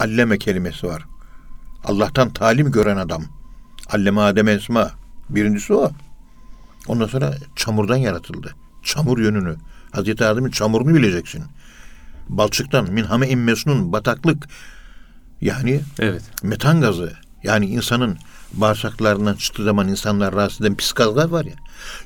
Alleme 0.00 0.38
kelimesi 0.38 0.86
var. 0.86 1.02
Allah'tan 1.84 2.32
talim 2.32 2.72
gören 2.72 2.96
adam. 2.96 3.24
Alleme 3.90 4.20
Adem 4.20 4.48
Esma. 4.48 4.90
Birincisi 5.28 5.72
o. 5.74 5.90
Ondan 6.86 7.06
sonra 7.06 7.34
çamurdan 7.56 7.96
yaratıldı. 7.96 8.54
Çamur 8.82 9.18
yönünü. 9.18 9.56
Hazreti 9.92 10.24
Adem'in 10.24 10.50
çamurunu 10.50 10.94
bileceksin. 10.94 11.44
Balçıktan 12.28 12.92
minhame 12.92 13.28
immesnun 13.28 13.92
bataklık 13.92 14.48
yani 15.40 15.80
Evet. 15.98 16.22
metan 16.42 16.80
gazı 16.80 17.12
yani 17.42 17.66
insanın 17.66 18.18
bağırsaklarından 18.54 19.34
çıktığı 19.34 19.64
zaman 19.64 19.88
insanlar 19.88 20.34
rahatsız 20.34 20.60
eden 20.60 20.74
pis 20.74 20.92
gazlar 20.92 21.28
var 21.28 21.44
ya. 21.44 21.54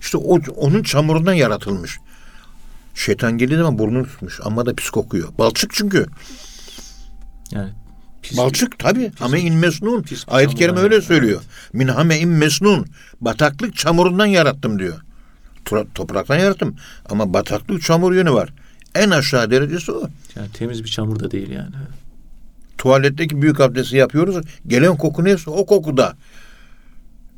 İşte 0.00 0.18
o, 0.18 0.38
onun 0.56 0.82
çamurundan 0.82 1.32
yaratılmış. 1.32 1.98
Şeytan 2.94 3.38
geldiği 3.38 3.56
zaman 3.56 3.78
burnunu 3.78 4.06
tutmuş 4.06 4.40
ama 4.44 4.66
da 4.66 4.74
pis 4.74 4.90
kokuyor. 4.90 5.28
Balçık 5.38 5.70
çünkü. 5.74 6.06
Yani 7.50 7.70
pis- 8.22 8.36
Balçık 8.36 8.78
tabi. 8.78 9.12
Hame 9.18 9.40
in 9.40 9.54
mesnun. 9.54 10.04
Ayet-i 10.28 10.54
kerime 10.54 10.80
öyle 10.80 11.00
söylüyor. 11.00 11.40
Min 11.72 11.88
hame 11.88 12.18
in 12.18 12.28
mesnun. 12.28 12.86
Bataklık 13.20 13.76
çamurundan 13.76 14.26
yarattım 14.26 14.78
diyor. 14.78 15.00
Topraktan 15.94 16.36
yarattım. 16.38 16.76
Ama 17.10 17.34
bataklık 17.34 17.82
çamur 17.82 18.12
yönü 18.14 18.32
var. 18.32 18.52
En 18.94 19.10
aşağı 19.10 19.50
derecesi 19.50 19.92
o. 19.92 20.08
yani 20.36 20.48
temiz 20.52 20.84
bir 20.84 20.88
çamur 20.88 21.20
da 21.20 21.30
değil 21.30 21.50
yani. 21.50 21.70
Tuvaletteki 22.78 23.42
büyük 23.42 23.60
abdesti 23.60 23.96
yapıyoruz. 23.96 24.46
Gelen 24.66 24.96
koku 24.96 25.24
neyse 25.24 25.50
o 25.50 25.66
kokuda. 25.66 26.16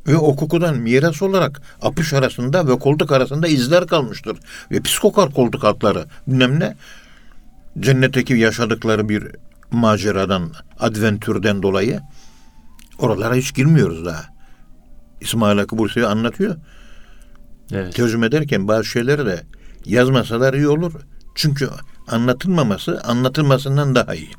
Ve 0.07 0.17
o 0.17 0.35
kokudan 0.35 0.77
miras 0.77 1.21
olarak 1.21 1.61
apış 1.81 2.13
arasında 2.13 2.67
ve 2.67 2.79
koltuk 2.79 3.11
arasında 3.11 3.47
izler 3.47 3.87
kalmıştır. 3.87 4.37
Ve 4.71 4.81
pis 4.81 4.99
kokar 4.99 5.31
koltuk 5.31 5.63
altları. 5.63 6.05
Bilmem 6.27 6.59
ne. 6.59 6.75
Cennetteki 7.79 8.33
yaşadıkları 8.33 9.09
bir 9.09 9.27
maceradan, 9.71 10.51
adventürden 10.79 11.63
dolayı 11.63 12.01
oralara 12.99 13.35
hiç 13.35 13.55
girmiyoruz 13.55 14.05
daha. 14.05 14.25
İsmail 15.21 15.57
Hakkı 15.57 15.77
Bursevi 15.77 16.05
anlatıyor. 16.05 16.55
Evet. 17.71 17.95
Tercüme 17.95 18.27
ederken 18.27 18.67
bazı 18.67 18.85
şeyleri 18.85 19.25
de 19.25 19.43
yazmasalar 19.85 20.53
iyi 20.53 20.67
olur. 20.67 20.93
Çünkü 21.35 21.69
anlatılmaması 22.07 23.01
anlatılmasından 23.03 23.95
daha 23.95 24.15
iyi. 24.15 24.29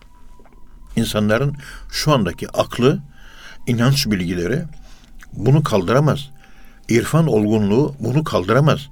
İnsanların 0.96 1.56
şu 1.90 2.12
andaki 2.12 2.48
aklı, 2.48 2.98
inanç 3.66 4.06
bilgileri 4.06 4.64
bunu 5.32 5.62
kaldıramaz. 5.62 6.30
İrfan 6.88 7.26
olgunluğu 7.26 7.94
bunu 8.00 8.24
kaldıramaz. 8.24 8.88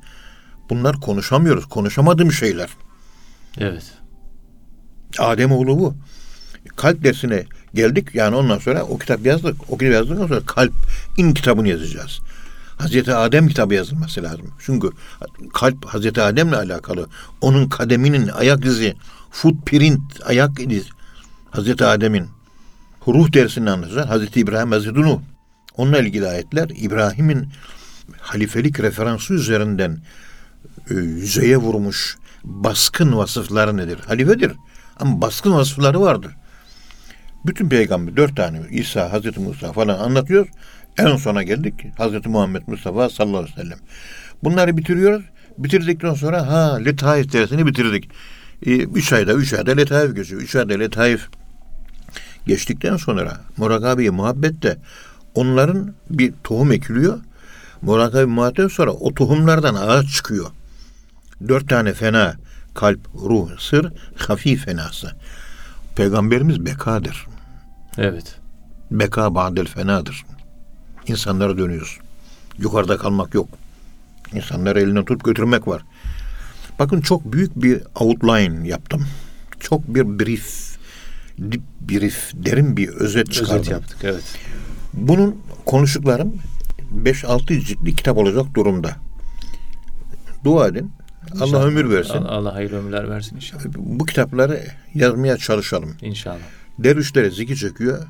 Bunlar 0.70 1.00
konuşamıyoruz. 1.00 1.66
Konuşamadığım 1.66 2.32
şeyler. 2.32 2.68
Evet. 3.58 3.84
Ademoğlu 5.18 5.78
bu. 5.78 5.94
Kalp 6.76 7.04
dersine 7.04 7.44
geldik. 7.74 8.14
Yani 8.14 8.36
ondan 8.36 8.58
sonra 8.58 8.82
o 8.82 8.98
kitap 8.98 9.26
yazdık. 9.26 9.56
O 9.68 9.78
kitap 9.78 9.92
yazdıktan 9.94 10.26
sonra 10.26 10.40
kalp 10.46 10.72
in 11.16 11.34
kitabını 11.34 11.68
yazacağız. 11.68 12.20
Hazreti 12.78 13.14
Adem 13.14 13.48
kitabı 13.48 13.74
yazılması 13.74 14.22
lazım. 14.22 14.54
Çünkü 14.58 14.90
kalp 15.54 15.84
Hazreti 15.84 16.22
Adem'le 16.22 16.52
alakalı. 16.52 17.06
Onun 17.40 17.68
kademinin 17.68 18.28
ayak 18.28 18.64
izi, 18.64 18.96
footprint, 19.30 20.00
ayak 20.26 20.60
izi 20.60 20.97
Hazreti 21.50 21.84
Adem'in 21.84 22.26
ruh 23.06 23.32
dersini 23.32 23.70
anlatacak. 23.70 24.08
Hazreti 24.08 24.40
İbrahim, 24.40 24.70
Hazreti 24.70 25.02
Nuh. 25.02 25.20
Onunla 25.76 25.98
ilgili 25.98 26.26
ayetler 26.28 26.70
İbrahim'in 26.76 27.48
halifelik 28.20 28.80
referansı 28.80 29.34
üzerinden 29.34 29.98
e, 30.90 30.94
yüzeye 30.94 31.56
vurmuş 31.56 32.16
baskın 32.44 33.16
vasıfları 33.16 33.76
nedir? 33.76 33.98
Halifedir. 34.06 34.52
Ama 35.00 35.20
baskın 35.20 35.52
vasıfları 35.52 36.00
vardır. 36.00 36.32
Bütün 37.46 37.68
peygamber 37.68 38.16
dört 38.16 38.36
tane 38.36 38.60
İsa, 38.70 39.12
Hazreti 39.12 39.40
Musa 39.40 39.72
falan 39.72 39.98
anlatıyor. 39.98 40.48
En 40.98 41.16
sona 41.16 41.42
geldik. 41.42 41.74
Hazreti 41.98 42.28
Muhammed 42.28 42.62
Mustafa 42.66 43.10
sallallahu 43.10 43.38
aleyhi 43.38 43.56
ve 43.56 43.62
sellem. 43.62 43.78
Bunları 44.44 44.76
bitiriyoruz. 44.76 45.24
Bitirdikten 45.58 46.14
sonra 46.14 46.46
ha 46.46 46.76
letaif 46.76 47.32
dersini 47.32 47.66
bitirdik. 47.66 48.10
E, 48.66 48.76
üç 48.76 49.12
ayda, 49.12 49.32
üç 49.32 49.54
ayda 49.54 49.70
letaif 49.72 50.16
geçiyor. 50.16 50.40
Üç 50.40 50.56
ayda 50.56 50.74
letaif 50.74 51.28
geçtikten 52.46 52.96
sonra 52.96 53.40
murakabeyi 53.56 54.10
muhabbet 54.10 54.62
de 54.62 54.78
onların 55.34 55.94
bir 56.10 56.32
tohum 56.44 56.72
ekiliyor. 56.72 57.18
Murakabe 57.82 58.24
muhabbet 58.24 58.72
sonra 58.72 58.92
o 58.92 59.14
tohumlardan 59.14 59.74
ağaç 59.74 60.08
çıkıyor. 60.08 60.46
Dört 61.48 61.68
tane 61.68 61.92
fena 61.92 62.36
kalp, 62.74 63.00
ruh, 63.14 63.58
sır, 63.58 63.92
hafif 64.16 64.64
fenası. 64.64 65.12
Peygamberimiz 65.96 66.66
bekadır. 66.66 67.26
Evet. 67.98 68.38
Beka 68.90 69.34
badel 69.34 69.66
fenadır. 69.66 70.24
İnsanlara 71.06 71.58
dönüyoruz. 71.58 71.98
Yukarıda 72.58 72.96
kalmak 72.96 73.34
yok. 73.34 73.48
İnsanları 74.32 74.80
elinden 74.80 75.04
tutup 75.04 75.24
götürmek 75.24 75.68
var. 75.68 75.82
Bakın 76.78 77.00
çok 77.00 77.32
büyük 77.32 77.62
bir 77.62 77.82
outline 77.94 78.68
yaptım. 78.68 79.06
Çok 79.60 79.94
bir 79.94 80.18
brief, 80.18 80.76
dip 81.50 81.62
brief, 81.80 82.30
derin 82.34 82.76
bir 82.76 82.88
özet 82.88 83.32
çıkardım. 83.32 83.60
Özet 83.60 83.70
yaptık 83.72 83.98
evet. 84.02 84.24
Bunun 84.92 85.36
konuştuklarım 85.66 86.34
5-6 87.04 87.46
ciltli 87.46 87.96
kitap 87.96 88.16
olacak 88.16 88.46
durumda. 88.54 88.96
Dua 90.44 90.68
edin. 90.68 90.92
Allah 91.34 91.46
İnşallah. 91.46 91.64
ömür 91.64 91.90
versin. 91.90 92.14
Allah, 92.14 92.30
Allah 92.30 92.54
hayırlı 92.54 92.76
ömürler 92.78 93.10
versin 93.10 93.36
inşallah. 93.36 93.64
Bu 93.76 94.04
kitapları 94.04 94.62
yazmaya 94.94 95.36
çalışalım. 95.36 95.94
İnşallah. 96.02 96.38
Dervişlere 96.78 97.30
zikir 97.30 97.56
çekiyor. 97.56 98.02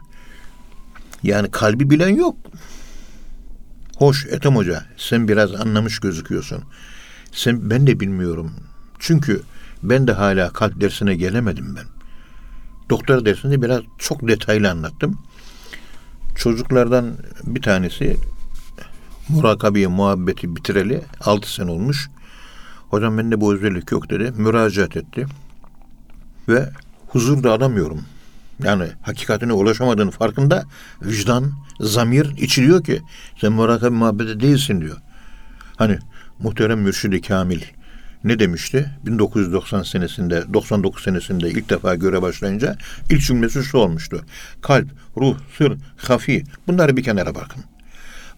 Yani 1.23 1.51
kalbi 1.51 1.91
bilen 1.91 2.17
yok. 2.17 2.37
Hoş 3.97 4.27
Ethem 4.27 4.57
Hoca 4.57 4.85
sen 4.97 5.29
biraz 5.29 5.55
anlamış 5.55 5.99
gözüküyorsun. 5.99 6.65
Sen 7.33 7.71
ben 7.71 7.87
de 7.87 8.01
bilmiyorum. 8.01 8.53
Çünkü 8.99 9.43
ben 9.83 10.07
de 10.07 10.13
hala 10.13 10.53
kalp 10.53 10.81
dersine 10.81 11.15
gelemedim 11.15 11.77
ben. 11.77 11.85
Doktor 12.91 13.25
dersinde 13.25 13.63
biraz 13.63 13.83
çok 13.99 14.29
detaylı 14.29 14.71
anlattım. 14.71 15.19
Çocuklardan 16.37 17.17
bir 17.45 17.63
tanesi 17.63 18.17
murakabeyi 19.29 19.89
muhabbeti 19.89 20.57
bitireli 20.57 21.03
6 21.21 21.53
sene 21.53 21.71
olmuş. 21.71 22.11
Hocam 22.91 23.19
bende 23.19 23.41
bu 23.41 23.55
özellik 23.55 23.93
yok 23.93 24.11
dedi. 24.11 24.33
Müracaat 24.37 24.97
etti. 24.97 25.27
Ve 26.49 26.71
huzurda 27.09 27.53
alamıyorum. 27.53 28.05
Yani 28.65 28.85
hakikatine 29.03 29.53
ulaşamadığının 29.53 30.11
farkında 30.11 30.65
vicdan, 31.03 31.53
zamir 31.81 32.37
içiliyor 32.37 32.85
ki 32.85 33.03
sen 33.41 33.53
murakabe 33.53 33.97
muhabbeti 33.97 34.41
değilsin 34.41 34.81
diyor. 34.81 34.97
Hani 35.77 35.99
muhterem 36.39 36.81
mürşidi 36.81 37.21
Kamil 37.21 37.61
ne 38.25 38.39
demişti? 38.39 38.91
1990 39.07 39.83
senesinde, 39.83 40.45
99 40.53 41.05
senesinde 41.05 41.51
ilk 41.51 41.71
defa 41.71 41.95
göre 41.95 42.23
başlayınca 42.23 42.77
ilk 43.11 43.21
cümlesi 43.21 43.65
şu 43.65 43.79
olmuştu. 43.79 44.25
Kalp, 44.63 44.89
ruh, 45.17 45.37
sır, 45.59 45.79
hafi 45.97 46.45
bunları 46.67 46.97
bir 46.97 47.03
kenara 47.03 47.35
bakın. 47.35 47.65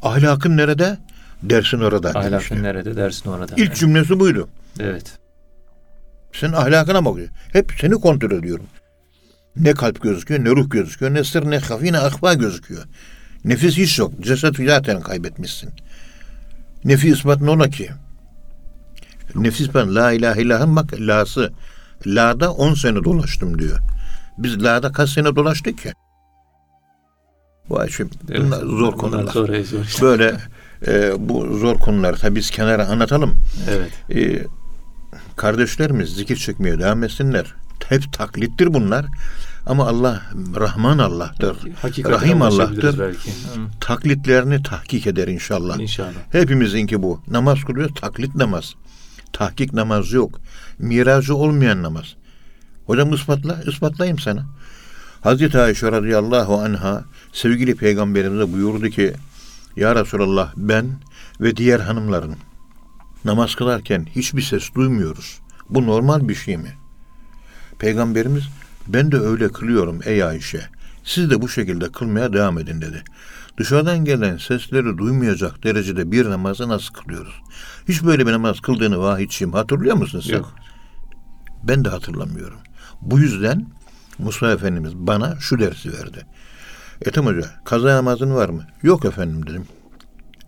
Ahlakın 0.03 0.57
nerede? 0.57 0.98
Dersin 1.42 1.80
orada 1.80 2.14
demişti. 2.14 2.36
Ahlakın 2.36 2.62
nerede 2.62 2.96
dersin 2.96 3.30
orada. 3.30 3.55
İlk 3.57 3.76
cümlesi 3.76 4.20
buydu. 4.20 4.48
Evet. 4.80 5.18
Senin 6.32 6.53
ahlakına 6.53 7.05
bakıyor. 7.05 7.28
Hep 7.53 7.72
seni 7.80 7.94
kontrol 7.94 8.32
ediyorum. 8.32 8.66
Ne 9.57 9.74
kalp 9.74 10.03
gözüküyor, 10.03 10.44
ne 10.44 10.51
ruh 10.51 10.70
gözüküyor, 10.70 11.14
ne 11.14 11.24
sır, 11.24 11.51
ne 11.51 11.59
hafi, 11.59 11.92
ne 11.92 11.98
akva 11.98 12.34
gözüküyor. 12.34 12.84
Nefis 13.44 13.76
hiç 13.76 13.98
yok. 13.98 14.12
Ceset 14.20 14.57
zaten 14.57 15.01
kaybetmişsin. 15.01 15.70
Nefi 16.84 17.08
ispat 17.08 17.40
ne 17.40 17.50
ola 17.50 17.70
ki? 17.70 17.90
Nefis 19.34 19.74
ben 19.74 19.94
la 19.94 20.12
ilahe 20.12 20.42
illallah'ın 20.42 20.76
bak 20.76 20.92
la'sı. 21.00 21.52
La'da 22.06 22.52
10 22.52 22.74
sene 22.74 23.04
dolaştım 23.04 23.58
diyor. 23.58 23.78
Biz 24.38 24.62
la'da 24.62 24.92
kaç 24.92 25.10
sene 25.10 25.36
dolaştık 25.36 25.78
ki? 25.78 25.92
Bu 27.68 27.88
şimdi 27.88 28.14
Evet. 28.30 28.40
bunlar 28.40 28.60
zor 28.60 28.92
konular. 28.92 29.32
Zor, 29.32 29.46
zor 29.46 29.84
işte. 29.84 30.02
Böyle 30.02 30.36
e, 30.86 31.12
bu 31.28 31.58
zor 31.58 31.78
konuları 31.78 32.16
tabii 32.16 32.36
biz 32.36 32.50
kenara 32.50 32.86
anlatalım. 32.86 33.34
Evet. 33.70 33.90
Ee, 34.14 34.46
kardeşlerimiz 35.36 36.08
zikir 36.08 36.36
çekmeye 36.36 36.78
devam 36.78 37.04
etsinler. 37.04 37.54
Hep 37.88 38.12
taklittir 38.12 38.74
bunlar. 38.74 39.06
Ama 39.70 39.86
Allah 39.86 40.22
Rahman 40.56 40.98
Allah'tır. 40.98 41.56
Hakikatine 41.82 42.20
Rahim 42.20 42.42
Allah'tır. 42.42 42.98
Belki. 42.98 43.30
Taklitlerini 43.80 44.62
tahkik 44.62 45.06
eder 45.06 45.28
inşallah. 45.28 45.80
İnşallah. 45.80 46.12
Hepimizinki 46.32 47.02
bu. 47.02 47.20
Namaz 47.28 47.64
kılıyor 47.64 47.88
taklit 47.88 48.34
namaz. 48.34 48.74
Tahkik 49.32 49.72
namaz 49.72 50.12
yok. 50.12 50.40
Miracı 50.78 51.34
olmayan 51.34 51.82
namaz. 51.82 52.16
Hocam 52.86 53.12
ispatla, 53.12 53.62
ispatlayayım 53.66 54.18
sana. 54.18 54.46
Hazreti 55.20 55.58
Ayşe 55.58 55.92
radıyallahu 55.92 56.58
anha 56.58 57.04
sevgili 57.32 57.74
peygamberimize 57.74 58.52
buyurdu 58.52 58.88
ki 58.88 59.12
Ya 59.76 59.94
Resulallah 59.94 60.52
ben 60.56 60.86
ve 61.40 61.56
diğer 61.56 61.80
hanımların 61.80 62.36
namaz 63.24 63.54
kılarken 63.54 64.06
hiçbir 64.16 64.42
ses 64.42 64.74
duymuyoruz. 64.74 65.38
Bu 65.68 65.86
normal 65.86 66.28
bir 66.28 66.34
şey 66.34 66.56
mi? 66.56 66.72
Peygamberimiz 67.78 68.44
ben 68.93 69.12
de 69.12 69.18
öyle 69.18 69.49
kılıyorum 69.49 70.01
ey 70.05 70.24
Ayşe. 70.24 70.61
Siz 71.05 71.30
de 71.30 71.43
bu 71.43 71.49
şekilde 71.49 71.93
kılmaya 71.93 72.32
devam 72.32 72.59
edin 72.59 72.80
dedi. 72.80 73.05
Dışarıdan 73.59 74.05
gelen 74.05 74.36
sesleri 74.36 74.99
duymayacak 74.99 75.64
derecede 75.64 76.12
bir 76.12 76.30
namazı 76.30 76.68
nasıl 76.68 76.95
kılıyoruz? 76.95 77.34
Hiç 77.88 78.03
böyle 78.05 78.26
bir 78.26 78.32
namaz 78.32 78.61
kıldığını 78.61 78.99
vahidçiyim 78.99 79.53
hatırlıyor 79.53 79.97
musun 79.97 80.20
sen? 80.20 80.36
Yok. 80.36 80.55
Ben 81.62 81.84
de 81.84 81.88
hatırlamıyorum. 81.88 82.59
Bu 83.01 83.18
yüzden 83.18 83.66
Musa 84.18 84.53
Efendimiz 84.53 84.95
bana 84.95 85.36
şu 85.41 85.59
dersi 85.59 85.93
verdi. 85.93 86.26
Ethem 87.03 87.26
Hoca 87.26 87.51
kaza 87.64 87.97
namazın 87.97 88.34
var 88.34 88.49
mı? 88.49 88.66
Yok 88.82 89.05
efendim 89.05 89.47
dedim. 89.47 89.64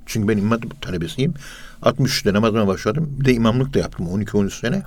Çünkü 0.07 0.29
ben 0.29 0.37
imam 0.37 0.61
talebesiyim. 0.61 1.35
63'te 1.83 2.33
namazıma 2.33 2.67
başladım. 2.67 3.17
Bir 3.21 3.25
de 3.25 3.35
imamlık 3.35 3.75
da 3.75 3.79
yaptım 3.79 4.07
12-13 4.07 4.61
sene. 4.61 4.83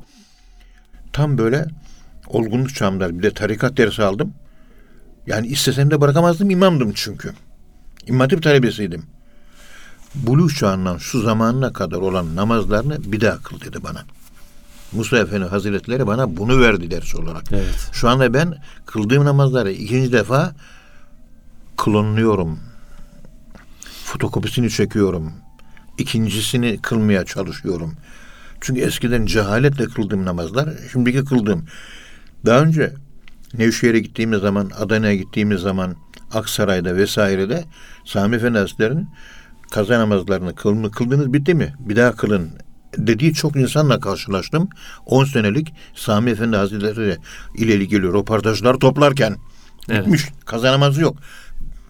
Tam 1.13 1.37
böyle 1.37 1.67
olgunluk 2.27 2.75
çağımda 2.75 3.17
bir 3.17 3.23
de 3.23 3.31
tarikat 3.31 3.77
dersi 3.77 4.03
aldım. 4.03 4.33
Yani 5.27 5.47
istesem 5.47 5.91
de 5.91 6.01
bırakamazdım 6.01 6.49
imamdım 6.49 6.91
çünkü. 6.95 7.33
İmam 8.07 8.19
hatip 8.19 8.43
talebesiydim. 8.43 9.03
Buluğ 10.15 10.49
çağından 10.49 10.97
şu 10.97 11.21
zamanına 11.21 11.73
kadar 11.73 11.97
olan 11.97 12.35
namazlarını 12.35 13.11
bir 13.11 13.21
daha 13.21 13.37
kıl 13.37 13.61
dedi 13.61 13.83
bana. 13.83 14.05
Musa 14.91 15.17
Efendi 15.17 15.45
Hazretleri 15.45 16.07
bana 16.07 16.37
bunu 16.37 16.61
verdi 16.61 16.91
ders 16.91 17.15
olarak. 17.15 17.43
Evet. 17.51 17.89
Şu 17.91 18.09
anda 18.09 18.33
ben 18.33 18.57
kıldığım 18.85 19.25
namazları 19.25 19.71
ikinci 19.71 20.11
defa 20.11 20.55
klonluyorum. 21.77 22.59
Fotokopisini 24.05 24.69
çekiyorum. 24.69 25.33
İkincisini 25.97 26.79
kılmaya 26.81 27.25
çalışıyorum. 27.25 27.93
Çünkü 28.61 28.81
eskiden 28.81 29.25
cehaletle 29.25 29.85
kıldığım 29.85 30.25
namazlar, 30.25 30.69
şimdiki 30.91 31.25
kıldığım. 31.25 31.65
Daha 32.45 32.59
önce 32.59 32.93
Nevşehir'e 33.53 33.99
gittiğimiz 33.99 34.41
zaman, 34.41 34.71
Adana'ya 34.79 35.15
gittiğimiz 35.15 35.61
zaman, 35.61 35.95
Aksaray'da 36.33 36.95
vesairede 36.95 37.63
Sami 38.05 38.35
Efendi 38.35 38.57
Hazretleri'nin 38.57 39.09
kaza 39.71 39.99
namazlarını 39.99 40.55
kılını 40.55 40.91
kıldınız 40.91 41.33
bitti 41.33 41.53
mi? 41.53 41.73
Bir 41.79 41.95
daha 41.95 42.15
kılın 42.15 42.49
dediği 42.97 43.33
çok 43.33 43.55
insanla 43.55 43.99
karşılaştım. 43.99 44.69
10 45.05 45.25
senelik 45.25 45.73
Sami 45.95 46.31
Efendi 46.31 46.57
Hazretleri 46.57 47.17
ile 47.55 47.75
ilgili 47.75 48.03
röportajlar 48.03 48.73
toplarken 48.73 49.35
Evet. 49.89 50.01
bitmiş. 50.01 50.25
Kaza 50.45 50.71
namazı 50.71 51.01
yok. 51.01 51.17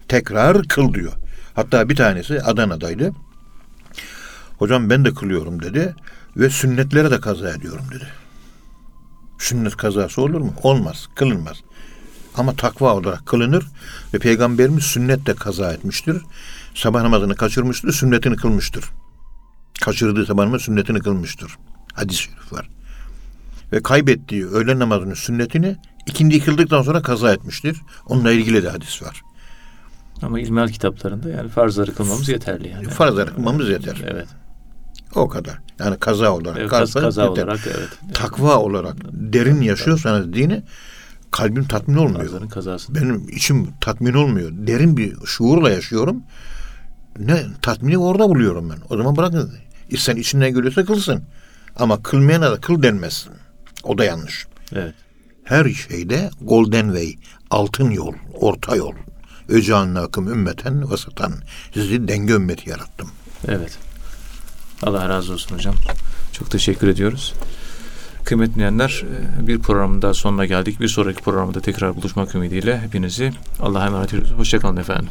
Tekrar 0.08 0.62
kıl 0.62 0.94
diyor. 0.94 1.12
Hatta 1.54 1.88
bir 1.88 1.96
tanesi 1.96 2.42
Adana'daydı. 2.42 3.12
Hocam 4.58 4.90
ben 4.90 5.04
de 5.04 5.14
kılıyorum 5.14 5.62
dedi 5.62 5.94
ve 6.36 6.50
sünnetlere 6.50 7.10
de 7.10 7.20
kaza 7.20 7.50
ediyorum 7.50 7.84
dedi. 7.94 8.04
Sünnet 9.38 9.76
kazası 9.76 10.22
olur 10.22 10.40
mu? 10.40 10.54
Olmaz, 10.62 11.08
kılınmaz. 11.14 11.56
Ama 12.36 12.52
takva 12.52 12.94
olarak 12.94 13.26
kılınır 13.26 13.66
ve 14.14 14.18
Peygamberimiz 14.18 14.84
sünnetle 14.84 15.34
kaza 15.34 15.72
etmiştir. 15.72 16.22
Sabah 16.74 17.02
namazını 17.02 17.34
kaçırmıştır, 17.34 17.92
sünnetini 17.92 18.36
kılmıştır. 18.36 18.84
Kaçırdığı 19.80 20.26
sabah 20.26 20.44
namazı 20.44 20.64
sünnetini 20.64 20.98
kılmıştır. 21.00 21.56
Hadis-i 21.94 22.22
şerif 22.22 22.52
var. 22.52 22.68
Ve 23.72 23.82
kaybettiği 23.82 24.46
öğlen 24.46 24.78
namazının 24.78 25.14
sünnetini 25.14 25.76
ikindi 26.06 26.44
kıldıktan 26.44 26.82
sonra 26.82 27.02
kaza 27.02 27.32
etmiştir. 27.32 27.76
Onunla 28.06 28.32
ilgili 28.32 28.62
de 28.62 28.70
hadis 28.70 29.02
var. 29.02 29.22
Ama 30.22 30.40
ilmihal 30.40 30.68
kitaplarında 30.68 31.28
yani 31.30 31.48
farzları 31.48 31.94
kılmamız 31.94 32.28
yeterli 32.28 32.68
yani. 32.68 32.88
Farzları 32.88 33.34
kılmamız 33.34 33.68
yeter. 33.68 34.02
Evet. 34.06 34.28
O 35.16 35.28
kadar. 35.28 35.58
Yani 35.78 35.96
kaza 35.98 36.32
olarak. 36.32 36.58
evet 36.58 36.70
kaza 36.70 37.00
kaza, 37.00 37.30
olarak 37.30 37.60
evet. 37.66 37.88
Takva 38.14 38.56
olarak 38.56 38.96
derin 39.12 39.60
yaşıyorsanız 39.60 40.32
dini 40.32 40.62
kalbim 41.30 41.64
tatmin 41.64 41.96
olmuyor. 41.96 42.20
Farzların 42.20 42.48
kazası. 42.48 42.94
Benim 42.94 43.28
içim 43.28 43.68
tatmin 43.80 44.14
olmuyor. 44.14 44.50
Derin 44.52 44.96
bir 44.96 45.16
şuurla 45.24 45.70
yaşıyorum. 45.70 46.22
ne 47.18 47.46
tatmini 47.62 47.98
orada 47.98 48.28
buluyorum 48.28 48.70
ben. 48.70 48.78
O 48.90 48.96
zaman 48.96 49.16
bırakın. 49.16 49.52
İnsan 49.90 50.16
içinden 50.16 50.54
geliyorsa 50.54 50.84
kılsın. 50.84 51.22
Ama 51.76 52.02
kılmayana 52.02 52.50
da 52.52 52.60
kıl 52.60 52.82
denmezsin. 52.82 53.32
O 53.84 53.98
da 53.98 54.04
yanlış. 54.04 54.46
Evet. 54.72 54.94
Her 55.44 55.70
şeyde 55.70 56.30
golden 56.40 56.86
way, 56.86 57.14
altın 57.50 57.90
yol, 57.90 58.12
orta 58.34 58.76
yol. 58.76 58.92
Öceanlı 59.48 60.00
akım 60.00 60.28
ümmeten 60.28 60.90
vasatan. 60.90 61.32
Sizi 61.74 62.08
denge 62.08 62.32
ümmeti 62.32 62.70
yarattım. 62.70 63.08
Evet. 63.48 63.78
Allah 64.82 65.08
razı 65.08 65.32
olsun 65.32 65.56
hocam. 65.56 65.74
Çok 66.32 66.50
teşekkür 66.50 66.88
ediyoruz. 66.88 67.34
Kıymetli 68.24 68.54
dinleyenler 68.54 69.04
e, 69.42 69.46
bir 69.46 69.58
programın 69.58 70.02
daha 70.02 70.14
sonuna 70.14 70.46
geldik. 70.46 70.80
Bir 70.80 70.88
sonraki 70.88 71.22
programda 71.22 71.60
tekrar 71.60 71.96
buluşmak 71.96 72.34
ümidiyle 72.34 72.80
hepinizi 72.80 73.32
Allah'a 73.60 73.86
emanet 73.86 74.08
ediyoruz. 74.08 74.32
Hoşçakalın 74.36 74.76
efendim. 74.76 75.08